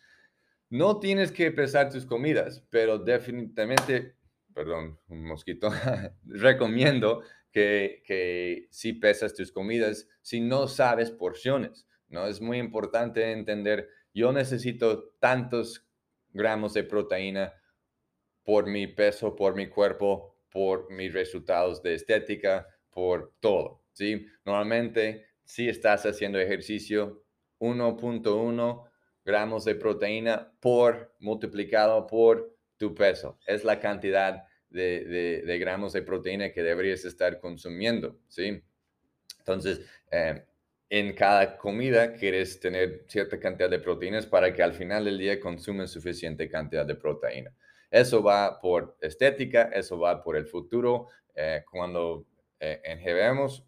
No 0.70 1.00
tienes 1.00 1.32
que 1.32 1.52
pesar 1.52 1.90
tus 1.90 2.06
comidas, 2.06 2.64
pero 2.70 2.98
definitivamente, 2.98 4.16
perdón, 4.54 4.98
un 5.10 5.26
mosquito, 5.26 5.70
recomiendo 6.26 7.22
que, 7.52 8.02
que 8.06 8.68
si 8.72 8.94
pesas 8.94 9.34
tus 9.34 9.52
comidas, 9.52 10.08
si 10.22 10.40
no 10.40 10.68
sabes 10.68 11.12
porciones, 11.12 11.86
¿no? 12.08 12.28
Es 12.28 12.42
muy 12.42 12.58
importante 12.58 13.32
entender 13.32 13.90
yo 14.16 14.32
necesito 14.32 15.10
tantos 15.20 15.86
gramos 16.34 16.74
de 16.74 16.84
proteína 16.84 17.54
por 18.44 18.66
mi 18.66 18.88
peso, 18.88 19.36
por 19.36 19.56
mi 19.56 19.68
cuerpo, 19.68 20.38
por 20.50 20.90
mis 20.90 21.14
resultados 21.14 21.84
de 21.84 21.96
estética, 21.96 22.66
por 22.90 23.34
todo, 23.42 23.84
¿sí? 23.92 24.26
Normalmente, 24.46 25.28
si 25.44 25.68
estás 25.68 26.06
haciendo 26.06 26.40
ejercicio, 26.40 27.26
1.1 27.60 28.90
gramos 29.26 29.66
de 29.66 29.76
proteína 29.76 30.54
por 30.62 31.14
multiplicado 31.20 32.08
por 32.08 32.56
tu 32.78 32.96
peso. 32.96 33.38
Es 33.46 33.64
la 33.66 33.80
cantidad 33.80 34.44
de, 34.70 35.58
gramos 35.60 35.94
de 35.94 36.04
proteína 36.04 36.52
que 36.52 36.64
deberías 36.64 37.04
estar 37.04 37.40
consumiendo, 37.40 38.18
¿sí? 38.28 38.64
Entonces, 39.40 39.82
eh, 40.12 40.46
en 40.90 41.14
cada 41.14 41.58
comida 41.58 42.14
quieres 42.14 42.60
tener 42.60 43.06
cierta 43.08 43.40
cantidad 43.40 43.70
de 43.70 43.80
proteínas 43.80 44.26
para 44.26 44.54
que 44.54 44.62
al 44.62 44.74
final 44.74 45.06
del 45.06 45.18
día 45.18 45.40
consumes 45.40 45.92
suficiente 45.92 46.50
cantidad 46.50 46.86
de 46.86 46.96
proteína. 46.96 47.52
Eso 47.90 48.22
va 48.22 48.60
por 48.60 48.98
estética, 49.02 49.70
eso 49.74 50.00
va 50.00 50.24
por 50.24 50.36
el 50.36 50.46
futuro. 50.46 51.08
Eh, 51.34 51.64
cuando 51.70 52.26
eh, 52.60 52.82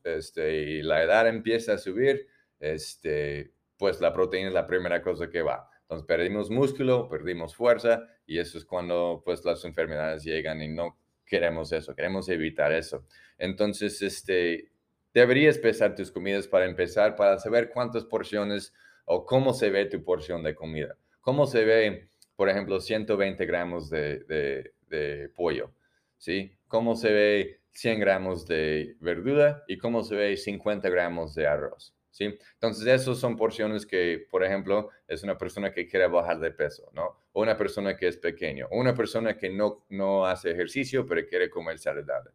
este, 0.04 0.56
y 0.56 0.82
la 0.82 1.04
edad 1.04 1.28
empieza 1.28 1.74
a 1.74 1.78
subir, 1.78 2.28
este, 2.60 3.52
pues 3.78 4.00
la 4.02 4.14
proteína 4.14 4.50
es 4.50 4.54
la 4.54 4.66
primera 4.66 5.02
cosa 5.02 5.30
que 5.30 5.42
va. 5.42 5.70
Entonces 5.82 6.06
perdimos 6.06 6.50
músculo, 6.50 7.08
perdimos 7.08 7.56
fuerza 7.56 8.06
y 8.26 8.40
eso 8.40 8.58
es 8.58 8.66
cuando 8.66 9.22
pues 9.24 9.46
las 9.46 9.64
enfermedades 9.64 10.24
llegan 10.24 10.62
y 10.62 10.68
no 10.68 10.98
queremos 11.26 11.72
eso, 11.72 11.96
queremos 11.96 12.28
evitar 12.30 12.72
eso. 12.72 13.06
Entonces, 13.38 14.02
este, 14.02 14.72
deberías 15.14 15.58
pesar 15.58 15.96
tus 15.96 16.12
comidas 16.12 16.48
para 16.48 16.66
empezar, 16.66 17.16
para 17.16 17.40
saber 17.40 17.70
cuántas 17.70 18.06
porciones 18.06 18.74
o 19.06 19.26
cómo 19.26 19.54
se 19.54 19.70
ve 19.70 19.86
tu 19.86 20.04
porción 20.04 20.44
de 20.44 20.56
comida. 20.56 20.98
Cómo 21.22 21.46
se 21.46 21.66
ve, 21.66 22.10
por 22.36 22.50
ejemplo, 22.50 22.80
120 22.80 23.46
gramos 23.46 23.90
de, 23.90 24.74
de 24.90 25.30
pollo, 25.36 25.72
¿sí? 26.18 26.58
Cómo 26.68 26.96
se 26.96 27.12
ve 27.12 27.60
100 27.78 28.00
gramos 28.00 28.48
de 28.48 28.96
verdura 29.00 29.64
y 29.68 29.78
cómo 29.78 30.04
se 30.04 30.16
ve 30.16 30.36
50 30.36 30.90
gramos 30.90 31.36
de 31.36 31.48
arroz. 31.48 31.94
¿Sí? 32.10 32.36
Entonces, 32.54 32.88
esas 32.88 33.20
son 33.20 33.38
porciones 33.38 33.86
que, 33.86 34.26
por 34.32 34.44
ejemplo, 34.44 34.90
es 35.08 35.22
una 35.22 35.38
persona 35.38 35.72
que 35.72 35.88
quiere 35.88 36.08
bajar 36.08 36.40
de 36.40 36.50
peso, 36.50 36.90
¿no? 36.96 37.16
O 37.34 37.44
una 37.44 37.56
persona 37.56 37.96
que 37.96 38.08
es 38.08 38.18
pequeño, 38.18 38.68
o 38.72 38.80
una 38.80 38.96
persona 38.96 39.38
que 39.38 39.52
no, 39.52 39.86
no 39.90 40.26
hace 40.26 40.50
ejercicio, 40.50 41.06
pero 41.06 41.28
quiere 41.28 41.48
comer 41.48 41.78
saludable. 41.78 42.32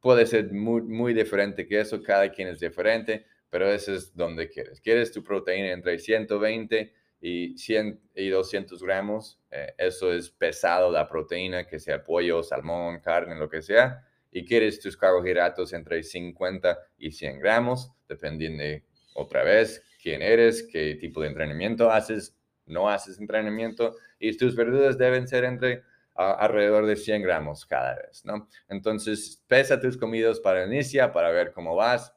Puede 0.00 0.26
ser 0.26 0.52
muy, 0.52 0.82
muy 0.82 1.14
diferente 1.14 1.66
que 1.66 1.80
eso, 1.80 2.02
cada 2.02 2.30
quien 2.30 2.48
es 2.48 2.60
diferente, 2.60 3.26
pero 3.50 3.70
eso 3.70 3.94
es 3.94 4.14
donde 4.14 4.48
quieres. 4.48 4.80
Quieres 4.80 5.12
tu 5.12 5.22
proteína 5.22 5.72
entre 5.72 5.98
120 5.98 6.92
y, 7.20 7.58
100 7.58 8.00
y 8.14 8.28
200 8.28 8.82
gramos, 8.82 9.40
eh, 9.50 9.74
eso 9.76 10.12
es 10.12 10.30
pesado 10.30 10.90
la 10.92 11.08
proteína, 11.08 11.66
que 11.66 11.80
sea 11.80 12.04
pollo, 12.04 12.42
salmón, 12.42 13.00
carne, 13.00 13.34
lo 13.36 13.48
que 13.48 13.62
sea, 13.62 14.04
y 14.30 14.44
quieres 14.44 14.78
tus 14.80 14.96
carbohidratos 14.96 15.72
entre 15.72 16.02
50 16.02 16.78
y 16.98 17.10
100 17.10 17.40
gramos, 17.40 17.90
dependiendo 18.08 18.62
de 18.62 18.84
otra 19.14 19.42
vez, 19.42 19.82
quién 20.00 20.22
eres, 20.22 20.62
qué 20.70 20.94
tipo 20.94 21.22
de 21.22 21.28
entrenamiento 21.28 21.90
haces, 21.90 22.36
no 22.66 22.88
haces 22.88 23.18
entrenamiento 23.18 23.96
y 24.18 24.36
tus 24.36 24.54
verduras 24.54 24.98
deben 24.98 25.26
ser 25.26 25.44
entre 25.44 25.82
alrededor 26.18 26.84
de 26.86 26.96
100 26.96 27.22
gramos 27.22 27.64
cada 27.64 27.94
vez, 27.94 28.24
¿no? 28.24 28.48
Entonces, 28.68 29.44
pesa 29.46 29.80
tus 29.80 29.96
comidas 29.96 30.40
para 30.40 30.66
inicia, 30.66 31.12
para 31.12 31.30
ver 31.30 31.52
cómo 31.52 31.76
vas. 31.76 32.12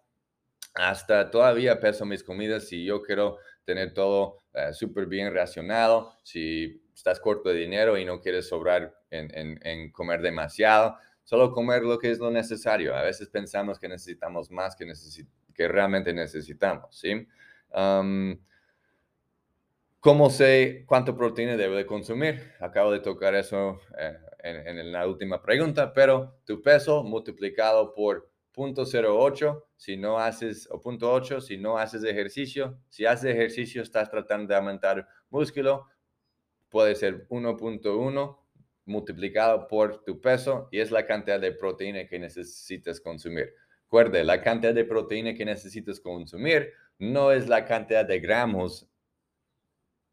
Hasta 0.73 1.29
todavía 1.29 1.79
peso 1.79 2.05
mis 2.05 2.23
comidas 2.23 2.67
si 2.67 2.83
yo 2.83 3.01
quiero 3.03 3.37
tener 3.63 3.93
todo 3.93 4.43
eh, 4.53 4.73
súper 4.73 5.05
bien 5.05 5.33
racionado, 5.33 6.13
si 6.23 6.81
estás 6.95 7.19
corto 7.19 7.49
de 7.49 7.55
dinero 7.55 7.97
y 7.97 8.05
no 8.05 8.19
quieres 8.19 8.47
sobrar 8.47 8.95
en, 9.11 9.91
comer 9.91 10.21
demasiado, 10.21 10.97
solo 11.23 11.51
comer 11.51 11.83
lo 11.83 11.99
que 11.99 12.09
es 12.09 12.19
lo 12.19 12.31
necesario. 12.31 12.95
A 12.95 13.03
veces 13.03 13.29
pensamos 13.29 13.79
que 13.79 13.87
necesitamos 13.87 14.49
más 14.49 14.75
que 14.75 15.67
realmente 15.67 16.13
necesitamos, 16.13 16.97
¿sí? 16.97 17.27
¿Cómo 20.01 20.31
sé 20.31 20.83
cuánto 20.87 21.15
proteína 21.15 21.55
debo 21.57 21.75
de 21.75 21.85
consumir? 21.85 22.41
Acabo 22.59 22.91
de 22.91 23.01
tocar 23.01 23.35
eso 23.35 23.79
eh, 23.99 24.17
en, 24.39 24.91
la 24.91 25.07
última 25.07 25.43
pregunta, 25.43 25.93
pero 25.93 26.39
tu 26.43 26.59
peso 26.59 27.03
multiplicado 27.03 27.93
por 27.93 28.27
0.08 28.55 29.63
si 29.77 29.97
no 29.97 30.17
haces, 30.17 30.67
o 30.71 30.81
0.8 30.81 31.39
si 31.41 31.57
no 31.57 31.77
haces 31.77 32.03
ejercicio. 32.03 32.79
Si 32.89 33.05
haces 33.05 33.35
ejercicio, 33.35 33.83
estás 33.83 34.09
tratando 34.09 34.47
de 34.47 34.55
aumentar 34.55 35.07
músculo, 35.29 35.85
puede 36.69 36.95
ser 36.95 37.27
1.1 37.27 38.37
multiplicado 38.85 39.67
por 39.67 40.03
tu 40.03 40.19
peso 40.19 40.67
y 40.71 40.79
es 40.79 40.89
la 40.89 41.05
cantidad 41.05 41.39
de 41.39 41.51
proteína 41.51 42.07
que 42.07 42.17
necesitas 42.17 42.99
consumir. 42.99 43.53
Recuerde, 43.83 44.23
la 44.23 44.41
cantidad 44.41 44.73
de 44.73 44.83
proteína 44.83 45.35
que 45.35 45.45
necesitas 45.45 45.99
consumir 45.99 46.73
no 46.97 47.31
es 47.31 47.47
la 47.47 47.65
cantidad 47.65 48.03
de 48.03 48.19
gramos 48.19 48.90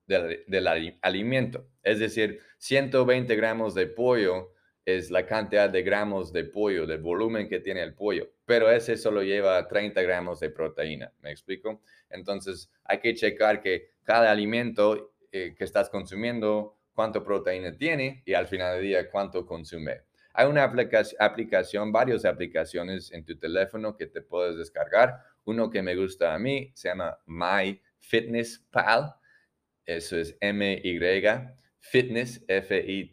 del, 0.09 0.67
alimento. 1.03 1.69
Es 1.83 1.99
decir, 1.99 2.41
120 2.59 3.37
gramos 3.37 3.75
de 3.75 3.87
pollo 3.87 4.53
es 4.85 5.11
la 5.11 5.27
cantidad 5.27 5.69
de 5.69 5.83
gramos 5.83 6.33
de 6.33 6.45
pollo, 6.45 6.87
del 6.87 7.03
volumen 7.03 7.49
que 7.49 7.61
tiene 7.61 7.83
el 7.83 7.95
pollo, 7.95 8.31
pero 8.47 8.71
ese 8.71 8.97
solo 8.97 9.23
lleva 9.23 9.69
30 9.69 10.01
gramos 10.01 10.41
de 10.41 10.49
proteína, 10.49 11.13
¿me 11.21 11.31
explico? 11.31 11.83
Entonces 12.09 12.71
hay 12.85 12.99
que 13.01 13.15
checar 13.15 13.61
que 13.61 13.91
cada 14.03 14.31
alimento 14.31 15.13
eh, 15.31 15.55
que 15.57 15.65
estás 15.65 15.91
consumiendo, 15.91 16.79
cuánto 16.95 17.23
proteína 17.23 17.77
tiene 17.77 18.23
y 18.25 18.33
al 18.33 18.47
final 18.47 18.77
del 18.77 18.85
día 18.85 19.11
cuánto 19.11 19.45
consume. 19.45 20.01
Hay 20.33 20.47
una 20.47 20.65
aplicación, 20.65 21.93
varias 21.93 22.25
aplicaciones 22.25 23.13
en 23.13 23.25
tu 23.25 23.37
teléfono 23.37 23.97
que 23.97 24.07
te 24.07 24.23
puedes 24.23 24.57
descargar. 24.57 25.21
Uno 25.45 25.69
que 25.69 25.83
me 25.83 25.97
gusta 25.97 26.33
a 26.33 26.39
mí 26.39 26.71
se 26.75 26.89
llama 26.89 27.19
MyFitnessPal. 27.27 29.18
Eso 29.89 30.17
es 30.19 30.37
M-Y, 30.41 31.01
Fitness, 31.81 32.45
F-I-T-N-E-S-S, 32.47 33.07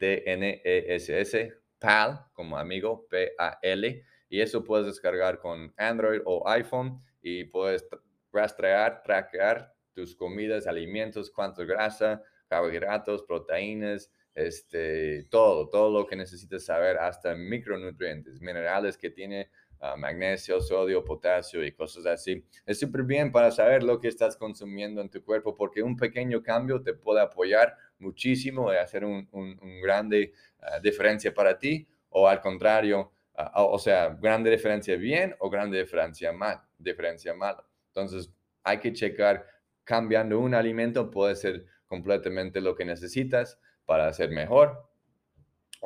PAL, 1.80 2.26
como 2.34 2.58
amigo, 2.58 3.08
P-A-L. 3.08 4.04
Y 4.28 4.42
eso 4.42 4.62
puedes 4.62 4.88
descargar 4.88 5.40
con 5.40 5.74
Android 5.78 6.20
o 6.26 6.46
iPhone 6.50 7.02
y 7.22 7.46
puedes 7.46 7.88
rastrear, 8.30 9.02
traquear 9.04 9.74
tus 9.94 10.18
comidas, 10.18 10.68
alimentos, 10.68 11.32
cuánto 11.32 11.66
grasa, 11.66 12.22
carbohidratos, 12.50 13.24
proteínas, 13.24 14.12
este, 14.34 15.28
todo, 15.32 15.70
todo 15.70 15.90
lo 15.98 16.06
que 16.06 16.18
necesitas 16.18 16.66
saber, 16.66 16.98
hasta 16.98 17.36
micronutrientes, 17.36 18.42
minerales 18.42 18.98
que 18.98 19.12
tiene 19.12 19.50
ah, 19.94 19.96
magnesio, 19.98 20.62
sodio, 20.62 21.04
potasio 21.04 21.64
y 21.64 21.72
cosas 21.72 22.06
así. 22.06 22.44
Es 22.66 22.80
súper 22.80 23.04
bien 23.04 23.32
para 23.32 23.52
saber 23.52 23.84
lo 23.84 24.00
que 24.00 24.08
estás 24.08 24.38
consumiendo 24.38 25.02
en 25.02 25.10
tu 25.10 25.24
cuerpo 25.24 25.56
porque 25.56 25.84
un 25.84 25.96
pequeño 25.96 26.42
cambio 26.42 26.82
te 26.82 26.94
puede 26.94 27.22
apoyar 27.22 27.76
muchísimo 28.00 28.74
y 28.74 28.78
hacer 28.78 29.06
un, 29.06 29.28
un, 29.32 29.82
grande 29.82 30.34
ah, 30.62 30.80
diferencia 30.80 31.34
para 31.34 31.58
ti 31.58 31.88
o 32.10 32.28
al 32.28 32.42
contrario, 32.42 33.12
ah, 33.36 33.64
o 33.64 33.80
sea, 33.80 34.10
grande 34.10 34.50
diferencia 34.50 34.96
bien 34.96 35.36
o 35.40 35.50
grande 35.50 35.80
diferencia 35.80 36.32
mal, 36.32 36.62
diferencia 36.78 37.34
mal. 37.34 37.58
Entonces, 37.88 38.32
hay 38.64 38.80
que 38.80 38.92
checar 38.94 39.46
cambiando 39.84 40.40
un 40.40 40.56
alimento 40.56 41.12
puede 41.12 41.36
ser 41.36 41.66
completamente 41.86 42.60
lo 42.60 42.76
que 42.76 42.86
necesitas 42.86 43.60
para 43.86 44.12
ser 44.14 44.32
mejor 44.32 44.84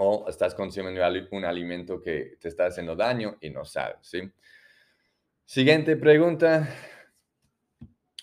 o 0.02 0.30
estás 0.30 0.56
consumiendo 0.56 1.02
un 1.32 1.44
alimento 1.44 2.02
que 2.02 2.38
te 2.40 2.48
está 2.48 2.68
haciendo 2.68 2.96
daño 2.96 3.38
y 3.42 3.50
no 3.50 3.66
sabes, 3.66 3.98
¿sí? 4.02 4.32
Siguiente 5.44 5.98
pregunta. 5.98 6.70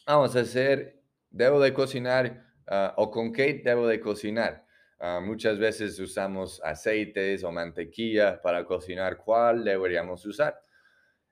Vamos 0.06 0.34
a 0.36 0.40
hacer, 0.40 1.02
¿debo 1.28 1.60
de 1.60 1.74
cocinar 1.74 2.46
ah, 2.66 2.94
o 2.96 3.10
con 3.10 3.30
qué 3.30 3.60
debo 3.62 3.86
de 3.86 4.00
cocinar? 4.00 4.64
Ah, 4.98 5.20
muchas 5.22 5.58
veces 5.58 5.98
usamos 6.00 6.62
aceites 6.64 7.44
o 7.44 7.52
mantequilla 7.52 8.40
para 8.40 8.64
cocinar. 8.64 9.18
¿Cuál 9.18 9.62
deberíamos 9.62 10.24
usar? 10.24 10.58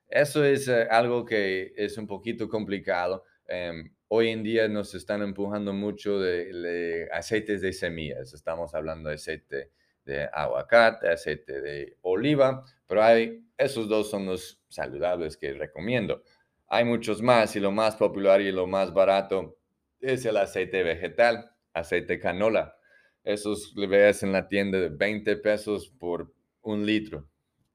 Eso 0.07 0.45
es 0.45 0.67
eh, 0.67 0.87
algo 0.91 1.25
que 1.25 1.73
es 1.75 1.97
un 1.97 2.05
poquito 2.05 2.47
complicado. 2.47 3.23
Em, 3.47 3.91
hoy 4.09 4.29
en 4.29 4.43
día 4.43 4.67
nos 4.67 4.93
están 4.93 5.23
empujando 5.23 5.73
mucho 5.73 6.19
de, 6.19 7.09
aceites 7.11 7.61
de 7.61 7.73
semillas. 7.73 8.31
Estamos 8.31 8.75
hablando 8.75 9.09
de 9.09 9.15
aceite 9.15 9.71
de 10.05 10.29
aguacate, 10.31 11.09
aceite 11.09 11.61
de 11.61 11.97
oliva, 12.01 12.63
pero 12.87 13.03
hay, 13.03 13.43
esos 13.57 13.89
dos 13.89 14.09
son 14.09 14.25
los 14.25 14.61
saludables 14.69 15.37
que 15.37 15.53
recomiendo. 15.53 16.23
Hay 16.67 16.85
muchos 16.85 17.21
más 17.21 17.55
y 17.55 17.59
lo 17.59 17.71
más 17.71 17.95
popular 17.95 18.41
y 18.41 18.51
lo 18.51 18.67
más 18.67 18.93
barato 18.93 19.57
es 19.99 20.25
el 20.25 20.37
aceite 20.37 20.83
vegetal, 20.83 21.51
aceite 21.73 22.19
canola. 22.19 22.75
Esos 23.23 23.73
le 23.75 23.87
ves 23.87 24.23
en 24.23 24.31
la 24.31 24.47
tienda 24.47 24.79
de 24.79 24.89
20 24.89 25.37
pesos 25.37 25.89
por 25.89 26.31
un 26.61 26.85
litro. 26.85 27.27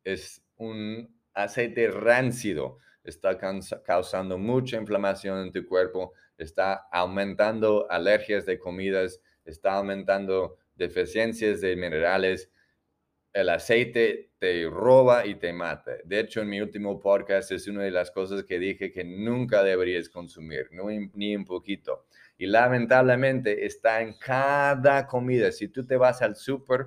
Es 0.04 0.42
un 0.56 1.14
aceite 1.34 1.90
ráncido 1.90 2.78
está 3.04 3.38
causando 3.84 4.38
mucha 4.38 4.76
inflamación 4.76 5.38
en 5.38 5.52
tu 5.52 5.66
cuerpo, 5.66 6.12
está 6.38 6.86
aumentando 6.92 7.90
alergias 7.90 8.46
de 8.46 8.58
comidas, 8.58 9.20
está 9.44 9.74
aumentando 9.74 10.58
deficiencias 10.80 11.60
de 11.60 11.76
minerales. 11.76 12.50
El 13.32 13.50
aceite 13.50 14.32
te 14.38 14.68
roba 14.68 15.26
y 15.26 15.36
te 15.36 15.52
mata. 15.52 15.92
De 16.04 16.18
hecho, 16.18 16.40
en 16.40 16.48
mi 16.48 16.60
último 16.60 16.98
podcast 16.98 17.52
es 17.52 17.68
una 17.68 17.84
de 17.84 17.90
las 17.90 18.10
cosas 18.10 18.42
que 18.44 18.58
dije 18.58 18.90
que 18.90 19.04
nunca 19.04 19.62
deberías 19.62 20.08
consumir, 20.08 20.70
ni 21.14 21.36
un 21.36 21.44
poquito. 21.44 22.06
Y 22.38 22.46
lamentablemente 22.46 23.66
está 23.66 24.00
en 24.00 24.14
cada 24.14 25.06
comida. 25.06 25.52
Si 25.52 25.68
tú 25.68 25.86
te 25.86 25.96
vas 25.96 26.22
al 26.22 26.34
súper, 26.34 26.86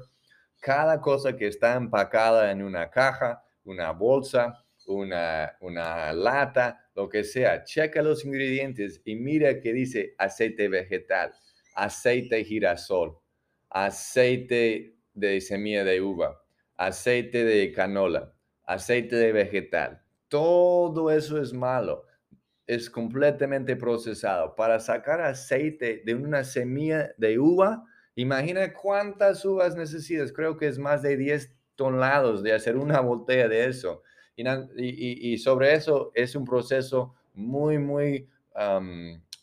cada 0.59 0.99
cosa 0.99 1.37
que 1.37 1.47
está 1.47 1.75
empacada 1.75 2.51
en 2.51 2.63
una 2.63 2.89
caja, 2.89 3.43
una 3.63 3.91
bolsa, 3.91 4.65
una, 4.87 5.55
una 5.61 6.11
lata, 6.11 6.89
lo 6.95 7.07
que 7.07 7.23
sea, 7.23 7.63
checa 7.63 8.01
los 8.01 8.25
ingredientes 8.25 9.01
y 9.05 9.15
mira 9.15 9.61
que 9.61 9.71
dice 9.71 10.15
aceite 10.17 10.67
vegetal, 10.67 11.31
aceite 11.75 12.43
girasol, 12.43 13.22
aceite 13.73 14.95
de 15.15 15.41
semilla 15.41 15.83
de 15.83 15.99
uva, 15.99 16.41
aceite 16.77 17.43
de 17.43 17.71
canola, 17.71 18.33
aceite 18.65 19.15
de 19.15 19.31
vegetal. 19.31 20.01
Todo 20.29 21.11
eso 21.11 21.41
es 21.41 21.51
malo. 21.53 22.05
es 22.65 22.89
completamente 22.89 23.75
procesado. 23.75 24.55
Para 24.55 24.79
sacar 24.79 25.19
aceite 25.19 26.01
de 26.05 26.15
una 26.15 26.45
semilla 26.45 27.13
de 27.17 27.37
uva, 27.37 27.83
imagina 28.15 28.71
cuántas 28.73 29.43
uvas 29.43 29.75
necesitas. 29.75 30.31
Creo 30.31 30.55
que 30.55 30.67
es 30.67 30.79
más 30.79 31.01
de 31.01 31.17
10 31.17 31.53
toneladas 31.75 32.41
de 32.41 32.53
hacer 32.53 32.77
una 32.77 32.99
botella 33.01 33.49
de 33.49 33.65
eso. 33.65 34.01
Y, 34.37 35.37
sobre 35.39 35.73
eso 35.73 36.11
es 36.15 36.35
un 36.35 36.45
proceso 36.45 37.13
muy, 37.33 37.77
muy 37.79 38.29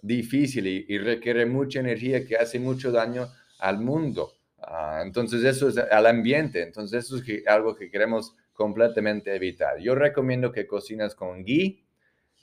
difícil 0.03 0.67
y, 0.67 0.99
requiere 0.99 1.45
mucha 1.45 1.81
energía 1.81 2.25
que 2.27 2.37
hace 2.37 2.59
mucho 2.59 2.91
daño 2.91 3.29
al 3.61 3.79
mundo. 3.79 4.33
Ah, 4.59 5.03
entonces 5.05 5.45
eso 5.45 5.69
es 5.69 5.79
al 5.79 6.07
ambiente. 6.07 6.63
Entonces 6.63 7.05
eso 7.05 7.17
es 7.19 7.47
algo 7.47 7.75
que 7.75 7.91
queremos 7.91 8.37
completamente 8.53 9.35
evitar. 9.35 9.79
Yo 9.79 9.95
recomiendo 9.95 10.53
que 10.53 10.67
cocinas 10.67 11.15
con 11.15 11.45
ghee 11.45 11.85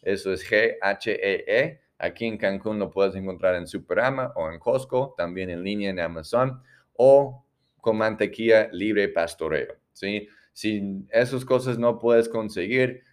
eso 0.02 0.32
es 0.32 0.44
G-H-E-E. 0.50 1.44
E. 1.48 1.82
Aquí 2.00 2.26
en 2.26 2.38
Cancún 2.38 2.80
lo 2.80 2.92
puedes 2.92 3.16
encontrar 3.16 3.56
en 3.56 3.68
Superama 3.68 4.32
o 4.36 4.52
en 4.52 4.60
Costco, 4.60 5.16
también 5.18 5.50
en 5.50 5.64
línea 5.64 5.90
en 5.90 6.00
Amazon, 6.00 6.62
o 6.94 7.44
con 7.82 7.98
mantequilla 7.98 8.70
libre 8.72 9.10
pastoreo. 9.10 9.76
¿sí? 9.94 10.28
Si 10.54 11.06
esas 11.10 11.44
cosas 11.44 11.78
no 11.78 11.98
puedes 11.98 12.30
conseguir, 12.30 13.04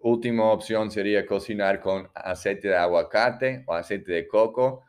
última 0.00 0.52
opción 0.52 0.90
sería 0.90 1.26
cocinar 1.26 1.80
con 1.80 2.08
aceite 2.14 2.68
de 2.68 2.76
aguacate 2.76 3.64
o 3.66 3.74
aceite 3.74 4.12
de 4.12 4.28
coco. 4.28 4.84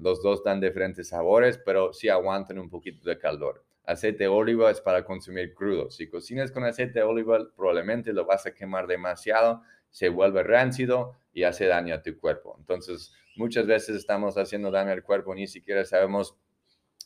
Los 0.00 0.22
dos 0.22 0.44
dan 0.44 0.60
diferentes 0.60 1.08
sabores, 1.08 1.58
pero 1.58 1.92
sí 1.92 2.08
aguantan 2.08 2.58
un 2.58 2.68
poquito 2.68 3.08
de 3.08 3.18
calor. 3.18 3.64
Aceite 3.84 4.24
de 4.24 4.28
oliva 4.28 4.70
es 4.70 4.80
para 4.80 5.04
consumir 5.04 5.54
crudo. 5.54 5.90
Si 5.90 6.08
cocinas 6.08 6.50
con 6.50 6.64
aceite 6.64 6.98
de 6.98 7.04
oliva, 7.04 7.38
probablemente 7.56 8.12
lo 8.12 8.26
vas 8.26 8.44
a 8.46 8.52
quemar 8.52 8.86
demasiado 8.86 9.62
se 9.96 10.10
vuelve 10.10 10.42
ráncido 10.42 11.16
y 11.32 11.44
hace 11.44 11.64
daño 11.64 11.94
a 11.94 12.02
tu 12.02 12.18
cuerpo. 12.18 12.54
Entonces, 12.58 13.14
muchas 13.34 13.66
veces 13.66 13.96
estamos 13.96 14.36
haciendo 14.36 14.70
daño 14.70 14.90
al 14.90 15.02
cuerpo, 15.02 15.34
ni 15.34 15.46
siquiera 15.46 15.86
sabemos. 15.86 16.36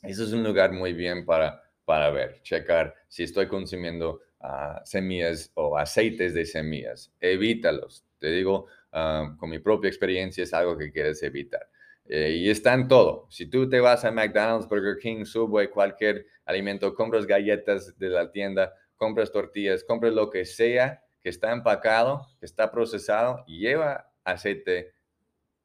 Eso 0.03 0.25
es 0.25 0.33
un 0.33 0.43
lugar 0.43 0.73
muy 0.73 0.93
bien 0.93 1.25
para, 1.25 1.63
para 1.85 2.11
ver, 2.11 2.43
checar 2.43 2.97
si 3.07 3.23
estoy 3.23 3.47
consumiendo 3.47 4.23
ah, 4.41 4.83
semillas 4.85 5.53
o 5.55 5.79
aceites 5.79 6.35
de 6.35 6.45
semillas. 6.45 7.13
Evítalos. 7.21 8.05
Te 8.19 8.27
digo, 8.33 8.67
ah, 8.91 9.37
con 9.39 9.51
mi 9.51 9.61
propia 9.61 9.87
experiencia 9.87 10.43
es 10.43 10.53
algo 10.53 10.77
que 10.77 10.91
quieres 10.91 11.23
evitar. 11.23 11.70
Eh, 12.13 12.33
y 12.33 12.51
está 12.51 12.75
en 12.75 12.89
todo. 12.89 13.29
Si 13.31 13.47
tú 13.47 13.69
te 13.69 13.79
vas 13.79 14.05
a 14.05 14.11
McDonald's, 14.11 14.69
Burger 14.69 14.99
King, 14.99 15.25
Subway, 15.25 15.69
cualquier 15.69 16.27
alimento, 16.45 16.93
compras 16.93 17.25
galletas 17.25 17.97
de 18.01 18.09
la 18.09 18.33
tienda, 18.33 18.75
compras 18.97 19.31
tortillas, 19.31 19.85
compras 19.85 20.13
lo 20.13 20.29
que 20.29 20.45
sea, 20.45 21.05
que 21.21 21.29
está 21.29 21.53
empacado, 21.53 22.27
que 22.41 22.47
está 22.47 22.73
procesado 22.73 23.45
lleva 23.47 24.13
aceite 24.25 24.93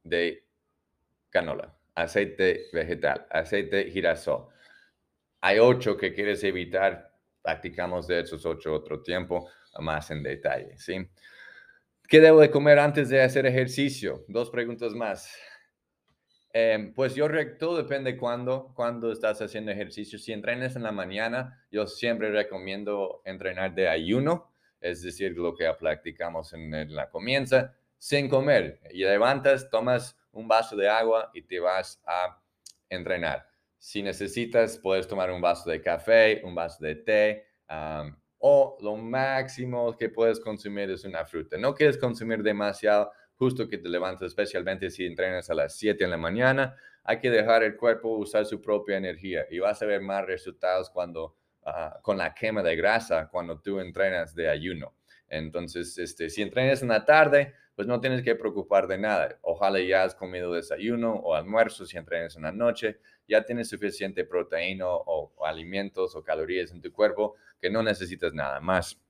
de 0.03 0.45
canola, 1.31 1.75
aceite 1.95 2.67
vegetal, 2.71 3.25
aceite 3.31 3.89
girasol. 3.89 4.45
Hay 5.41 5.58
ocho 5.58 5.97
que 5.97 6.13
quieres 6.13 6.43
evitar, 6.43 7.12
practicamos 7.41 8.05
de 8.05 8.19
esos 8.19 8.45
ocho 8.45 8.71
otro 8.71 9.01
tiempo, 9.01 9.49
más 9.79 10.12
en 10.12 10.21
detalle, 10.21 10.77
¿sí? 10.77 11.10
¿Qué 12.08 12.21
debo 12.21 12.39
de 12.39 12.51
comer 12.51 12.77
antes 12.77 13.10
de 13.10 13.23
hacer 13.23 13.47
ejercicio? 13.47 14.23
Dos 14.27 14.51
preguntas 14.51 14.93
más. 14.93 15.36
Em, 16.57 16.93
pues 16.93 17.15
yo, 17.15 17.27
todo 17.59 17.75
depende 17.75 18.15
cuándo, 18.15 18.71
cuando 18.75 19.11
estás 19.11 19.41
haciendo 19.41 19.71
ejercicio. 19.71 20.17
Si 20.17 20.31
entrenas 20.31 20.75
en 20.77 20.83
la 20.83 20.93
mañana, 20.93 21.65
yo 21.69 21.85
siempre 21.85 22.31
recomiendo 22.31 23.21
entrenar 23.25 23.75
de 23.75 23.89
ayuno 23.89 24.55
es 24.85 25.01
decir, 25.01 25.35
lo 25.35 25.55
que 25.55 25.71
practicamos 25.79 26.53
en, 26.53 26.93
la 26.93 27.09
comienza, 27.09 27.73
sin 27.97 28.29
comer. 28.29 28.79
Y 28.91 28.99
levantas, 28.99 29.67
tomas 29.69 30.15
un 30.31 30.47
vaso 30.47 30.75
de 30.75 30.87
agua 30.87 31.31
y 31.33 31.41
te 31.41 31.59
vas 31.59 31.99
a 32.05 32.39
entrenar. 32.87 33.47
Si 33.79 34.03
necesitas, 34.03 34.77
puedes 34.77 35.07
tomar 35.07 35.31
un 35.31 35.41
vaso 35.41 35.71
de 35.71 35.81
café, 35.81 36.39
un 36.43 36.53
vaso 36.53 36.83
de 36.83 36.95
té, 36.97 37.47
o 38.37 38.77
lo 38.79 38.95
máximo 38.95 39.97
que 39.97 40.09
puedes 40.09 40.39
consumir 40.39 40.91
es 40.91 41.03
una 41.03 41.25
fruta. 41.25 41.57
No 41.57 41.73
quieres 41.73 41.97
consumir 41.97 42.43
demasiado, 42.43 43.11
justo 43.38 43.67
que 43.67 43.78
te 43.78 43.89
levantas, 43.89 44.28
especialmente 44.28 44.89
si 44.89 45.06
entrenas 45.06 45.50
a 45.50 45.56
las 45.56 45.76
7 45.76 46.04
de 46.04 46.10
la 46.10 46.17
mañana. 46.17 46.76
Hay 47.04 47.19
que 47.19 47.30
dejar 47.30 47.63
el 47.63 47.76
cuerpo 47.76 48.17
usar 48.17 48.45
su 48.45 48.62
propia 48.62 48.98
energía 48.98 49.45
y 49.50 49.60
vas 49.60 49.82
a 49.82 49.86
ver 49.86 50.02
más 50.02 50.26
resultados 50.26 50.89
cuando 50.89 51.36
Ah, 51.67 52.00
con 52.04 52.15
la 52.15 52.32
quema 52.36 52.62
de 52.62 52.76
grasa 52.76 53.28
cuando 53.28 53.60
tú 53.60 53.80
entrenas 53.80 54.36
de 54.36 54.48
ayuno. 54.48 54.93
Entonces, 55.28 55.98
este, 55.98 56.30
si 56.30 56.43
entrenas 56.43 56.84
en 56.84 56.89
la 56.89 57.04
tarde, 57.04 57.56
pues 57.74 57.88
no 57.88 58.00
tienes 58.00 58.21
que 58.21 58.36
preocupar 58.36 58.86
de 58.86 59.00
nada. 59.00 59.39
Ojalá 59.41 59.80
ya 59.80 60.04
has 60.04 60.13
comido 60.13 60.54
desayuno 60.54 61.13
o 61.13 61.34
almuerzo 61.34 61.88
si 61.88 61.98
entrenas 61.98 62.36
en 62.36 62.43
la 62.43 62.52
noche, 62.52 63.00
ya 63.28 63.43
tienes 63.43 63.67
suficiente 63.67 64.26
proteína 64.26 64.86
o, 64.88 65.34
alimentos 65.43 66.15
o 66.15 66.24
calorías 66.24 66.69
en 66.69 66.82
tu 66.82 66.93
cuerpo 66.93 67.34
que 67.60 67.71
no 67.71 67.82
necesitas 67.82 68.32
nada 68.32 68.60
más. 68.60 69.02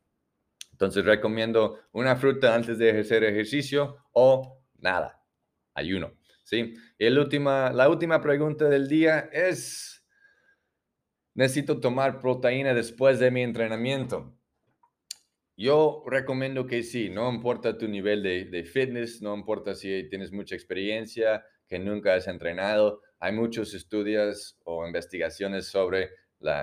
Entonces 0.75 1.05
recomiendo 1.05 1.79
una 1.93 2.17
fruta 2.17 2.53
antes 2.53 2.77
de 2.77 2.99
hacer 2.99 3.23
ejercicio 3.23 3.95
o 4.11 4.61
nada, 4.77 5.23
ayuno. 5.73 6.11
¿sí? 6.43 6.73
Y 6.99 7.07
última, 7.07 7.71
la 7.71 7.87
última 7.87 8.19
pregunta 8.19 8.67
del 8.67 8.89
día 8.89 9.29
es, 9.31 10.05
necesito 11.33 11.79
tomar 11.79 12.19
proteína 12.19 12.73
después 12.73 13.19
de 13.19 13.31
mi 13.31 13.41
entrenamiento. 13.41 14.37
Yo 15.55 16.03
recomiendo 16.07 16.67
que 16.67 16.83
sí, 16.83 17.09
no 17.09 17.31
importa 17.31 17.77
tu 17.77 17.87
nivel 17.87 18.21
de, 18.21 18.63
fitness, 18.65 19.21
no 19.21 19.33
importa 19.33 19.75
si 19.75 20.09
tienes 20.09 20.33
mucha 20.33 20.55
experiencia, 20.55 21.45
que 21.69 21.79
nunca 21.79 22.15
has 22.15 22.27
entrenado. 22.27 23.01
Hay 23.19 23.31
muchos 23.31 23.73
estudios 23.73 24.57
o 24.65 24.85
investigaciones 24.85 25.67
sobre 25.67 26.09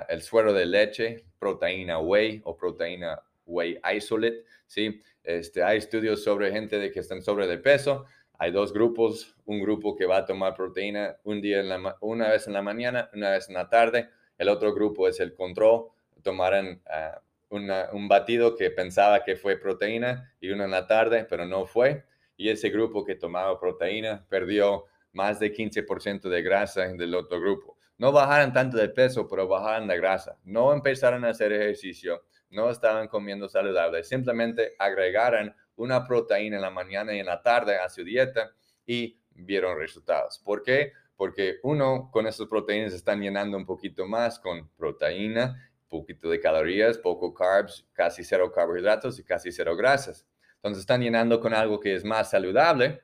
el 0.07 0.21
suero 0.21 0.53
de 0.53 0.67
leche, 0.67 1.25
proteína 1.39 1.97
whey 1.97 2.43
o 2.45 2.55
proteína 2.55 3.19
whey 3.45 3.79
isolate. 3.95 4.43
¿sí? 4.67 5.01
Este, 5.23 5.63
hay 5.63 5.77
estudios 5.77 6.23
sobre 6.23 6.51
gente 6.51 6.79
de 6.79 6.91
que 6.91 6.99
están 6.99 7.21
sobre 7.21 7.47
de 7.47 7.57
peso. 7.57 8.05
Hay 8.39 8.51
dos 8.51 8.73
grupos, 8.73 9.35
un 9.45 9.61
grupo 9.61 9.95
que 9.95 10.05
va 10.05 10.17
a 10.17 10.25
tomar 10.25 10.55
proteína 10.55 11.17
un 11.23 11.41
día 11.41 11.59
en 11.59 11.69
la, 11.69 11.97
una 12.01 12.29
vez 12.29 12.47
en 12.47 12.53
la 12.53 12.61
mañana, 12.61 13.09
una 13.13 13.31
vez 13.31 13.47
en 13.47 13.55
la 13.55 13.69
tarde 13.69 14.09
el 14.37 14.49
otro 14.49 14.73
grupo 14.73 15.07
es 15.07 15.19
el 15.19 15.33
control. 15.33 15.87
Tomaron 16.21 16.81
ah, 16.89 17.21
un 17.49 18.07
batido 18.07 18.55
que 18.55 18.71
pensaba 18.71 19.23
que 19.23 19.35
fue 19.35 19.57
proteína 19.57 20.33
y 20.39 20.49
uno 20.49 20.65
en 20.65 20.71
la 20.71 20.87
tarde, 20.87 21.25
pero 21.29 21.45
no 21.45 21.65
fue. 21.65 22.03
Y 22.35 22.49
ese 22.49 22.69
grupo 22.69 23.05
que 23.05 23.15
tomaba 23.15 23.59
proteína 23.59 24.25
perdió 24.27 24.85
más 25.11 25.39
de 25.39 25.53
15% 25.53 26.29
de 26.29 26.41
grasa 26.41 26.87
del 26.87 27.13
otro 27.13 27.39
grupo. 27.39 27.77
No 27.97 28.11
bajaron 28.11 28.51
tanto 28.51 28.77
de 28.77 28.89
peso, 28.89 29.27
pero 29.27 29.47
bajaron 29.47 29.87
de 29.87 29.97
grasa. 29.97 30.37
No 30.43 30.73
empezaron 30.73 31.23
a 31.25 31.29
hacer 31.29 31.53
ejercicio, 31.53 32.23
no 32.53 32.69
estaban 32.69 33.07
comiendo 33.07 33.49
saludable, 33.49 34.03
simplemente 34.03 34.75
agregaron 34.79 35.53
una 35.75 36.07
proteína 36.07 36.55
en 36.55 36.61
la 36.61 36.69
mañana 36.69 37.13
y 37.13 37.19
en 37.19 37.25
la 37.25 37.41
tarde 37.41 37.77
a 37.77 37.89
su 37.89 38.03
dieta 38.03 38.51
y 38.85 39.19
vieron 39.31 39.77
resultados. 39.77 40.39
¿Por 40.39 40.63
qué? 40.63 40.93
porque 41.15 41.59
uno 41.63 42.09
con 42.11 42.27
esas 42.27 42.47
proteínas 42.47 42.93
están 42.93 43.21
llenando 43.21 43.57
un 43.57 43.65
poquito 43.65 44.05
más 44.05 44.39
con 44.39 44.69
proteína, 44.75 45.71
poquito 45.87 46.29
de 46.29 46.39
calorías, 46.39 46.97
poco 46.97 47.33
carbs, 47.33 47.87
casi 47.93 48.23
cero 48.23 48.51
carbohidratos 48.51 49.19
y 49.19 49.23
casi 49.23 49.51
cero 49.51 49.75
grasas. 49.75 50.27
Entonces 50.55 50.81
están 50.81 51.01
llenando 51.01 51.39
con 51.39 51.53
algo 51.53 51.79
que 51.79 51.95
es 51.95 52.03
más 52.03 52.31
saludable 52.31 53.01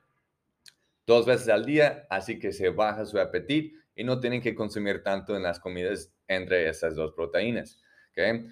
dos 1.05 1.25
veces 1.25 1.49
al 1.49 1.65
día, 1.65 2.05
así 2.09 2.39
que 2.39 2.51
se 2.51 2.69
baja 2.69 3.05
su 3.05 3.19
apetito 3.19 3.79
y 3.95 4.03
no 4.03 4.19
tienen 4.19 4.41
que 4.41 4.55
consumir 4.55 5.03
tanto 5.03 5.35
en 5.35 5.43
las 5.43 5.59
comidas 5.59 6.11
entre 6.27 6.67
esas 6.67 6.95
dos 6.95 7.13
proteínas. 7.13 7.81
¿okay? 8.11 8.47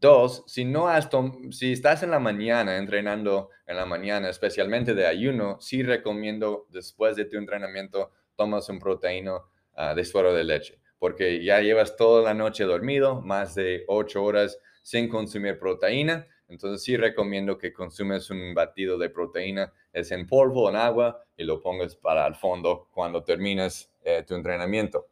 Dos, 0.00 0.44
si, 0.46 0.64
no 0.64 0.88
has 0.88 1.10
si 1.50 1.72
estás 1.72 2.02
en 2.02 2.10
la 2.10 2.18
mañana 2.18 2.78
entrenando 2.78 3.50
en 3.66 3.76
la 3.76 3.84
mañana, 3.84 4.30
especialmente 4.30 4.94
de 4.94 5.06
ayuno, 5.06 5.60
sí 5.60 5.82
recomiendo 5.82 6.66
después 6.70 7.14
de 7.14 7.26
tu 7.26 7.36
entrenamiento 7.36 8.10
tomas 8.34 8.68
un 8.70 8.78
proteína 8.78 9.40
ah, 9.74 9.94
de 9.94 10.04
suero 10.06 10.32
de 10.32 10.44
leche, 10.44 10.78
porque 10.98 11.44
ya 11.44 11.60
llevas 11.60 11.96
toda 11.96 12.22
la 12.22 12.32
noche 12.32 12.64
dormido, 12.64 13.20
más 13.20 13.54
de 13.54 13.84
ocho 13.86 14.24
horas 14.24 14.58
sin 14.82 15.10
consumir 15.10 15.58
proteína. 15.58 16.26
Entonces 16.48 16.82
sí 16.82 16.96
recomiendo 16.96 17.58
que 17.58 17.72
consumes 17.72 18.30
un 18.30 18.54
batido 18.54 18.96
de 18.96 19.10
proteína, 19.10 19.72
es 19.92 20.10
en 20.10 20.26
polvo, 20.26 20.70
en 20.70 20.76
agua, 20.76 21.22
y 21.36 21.44
lo 21.44 21.60
pongas 21.60 21.96
para 21.96 22.26
el 22.26 22.34
fondo 22.34 22.88
cuando 22.92 23.22
terminas 23.22 23.90
eh, 24.04 24.24
tu 24.26 24.34
entrenamiento. 24.34 25.08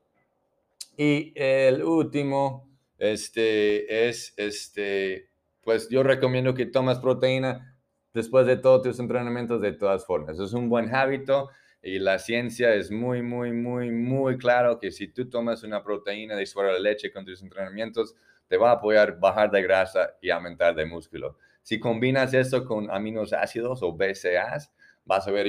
Y 0.96 1.32
el 1.34 1.82
último, 1.82 2.69
este, 3.00 4.08
es, 4.08 4.34
este, 4.36 5.30
pues 5.62 5.88
yo 5.88 6.02
recomiendo 6.02 6.54
que 6.54 6.66
tomas 6.66 7.00
proteína 7.00 7.78
después 8.12 8.46
de 8.46 8.58
todos 8.58 8.82
tus 8.82 9.00
entrenamientos 9.00 9.62
de 9.62 9.72
todas 9.72 10.06
formas. 10.06 10.38
Es 10.38 10.52
un 10.52 10.68
buen 10.68 10.94
hábito 10.94 11.48
y 11.82 11.98
la 11.98 12.18
ciencia 12.18 12.74
es 12.74 12.90
muy, 12.90 13.22
muy, 13.22 13.52
muy, 13.52 13.90
muy 13.90 14.36
claro 14.36 14.78
que 14.78 14.90
si 14.90 15.08
tú 15.08 15.30
tomas 15.30 15.62
una 15.62 15.82
proteína 15.82 16.36
de 16.36 16.44
suero 16.44 16.74
de 16.74 16.80
leche 16.80 17.10
con 17.10 17.24
tus 17.24 17.42
entrenamientos, 17.42 18.14
te 18.48 18.58
va 18.58 18.70
a 18.70 18.74
apoyar 18.74 19.18
bajar 19.18 19.50
de 19.50 19.62
grasa 19.62 20.16
y 20.20 20.28
aumentar 20.28 20.74
de 20.74 20.84
músculo. 20.84 21.38
Si 21.62 21.80
combinas 21.80 22.34
eso 22.34 22.66
con 22.66 22.90
aminoácidos 22.90 23.82
o 23.82 23.92
BCAAs, 23.94 24.72
vas 25.06 25.26
a 25.26 25.30
ver 25.30 25.46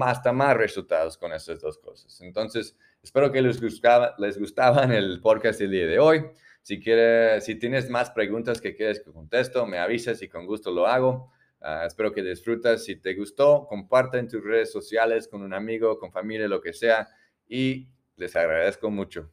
hasta 0.00 0.32
más 0.32 0.56
resultados 0.56 1.18
con 1.18 1.32
estas 1.32 1.60
dos 1.60 1.76
cosas. 1.76 2.22
Entonces, 2.22 2.74
espero 3.02 3.30
que 3.30 3.42
les 3.42 3.60
gustaba, 3.60 4.14
les 4.16 4.38
gustaban 4.38 4.92
el 4.92 5.20
podcast 5.20 5.60
el 5.60 5.72
día 5.72 5.86
de 5.86 5.98
hoy. 5.98 6.24
Si, 6.66 6.80
quieres, 6.80 7.44
si 7.44 7.54
tienes 7.54 7.88
más 7.90 8.10
preguntas 8.10 8.60
que 8.60 8.74
quieres 8.74 8.98
que 8.98 9.12
contesto, 9.12 9.66
me 9.66 9.78
avisas 9.78 10.20
y 10.22 10.28
con 10.28 10.46
gusto 10.46 10.72
lo 10.72 10.88
hago. 10.88 11.30
Ah, 11.60 11.84
espero 11.86 12.12
que 12.12 12.24
disfrutas. 12.24 12.84
Si 12.84 12.96
te 12.96 13.14
gustó, 13.14 13.68
comparte 13.68 14.18
en 14.18 14.26
tus 14.26 14.42
redes 14.42 14.72
sociales 14.72 15.28
con 15.28 15.42
un 15.42 15.54
amigo, 15.54 15.96
con 16.00 16.10
familia, 16.10 16.48
lo 16.48 16.60
que 16.60 16.72
sea. 16.72 17.06
Y 17.46 17.86
les 18.16 18.34
agradezco 18.34 18.90
mucho. 18.90 19.30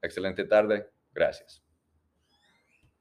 Excelente 0.00 0.44
tarde. 0.44 0.88
Gracias. 1.12 1.67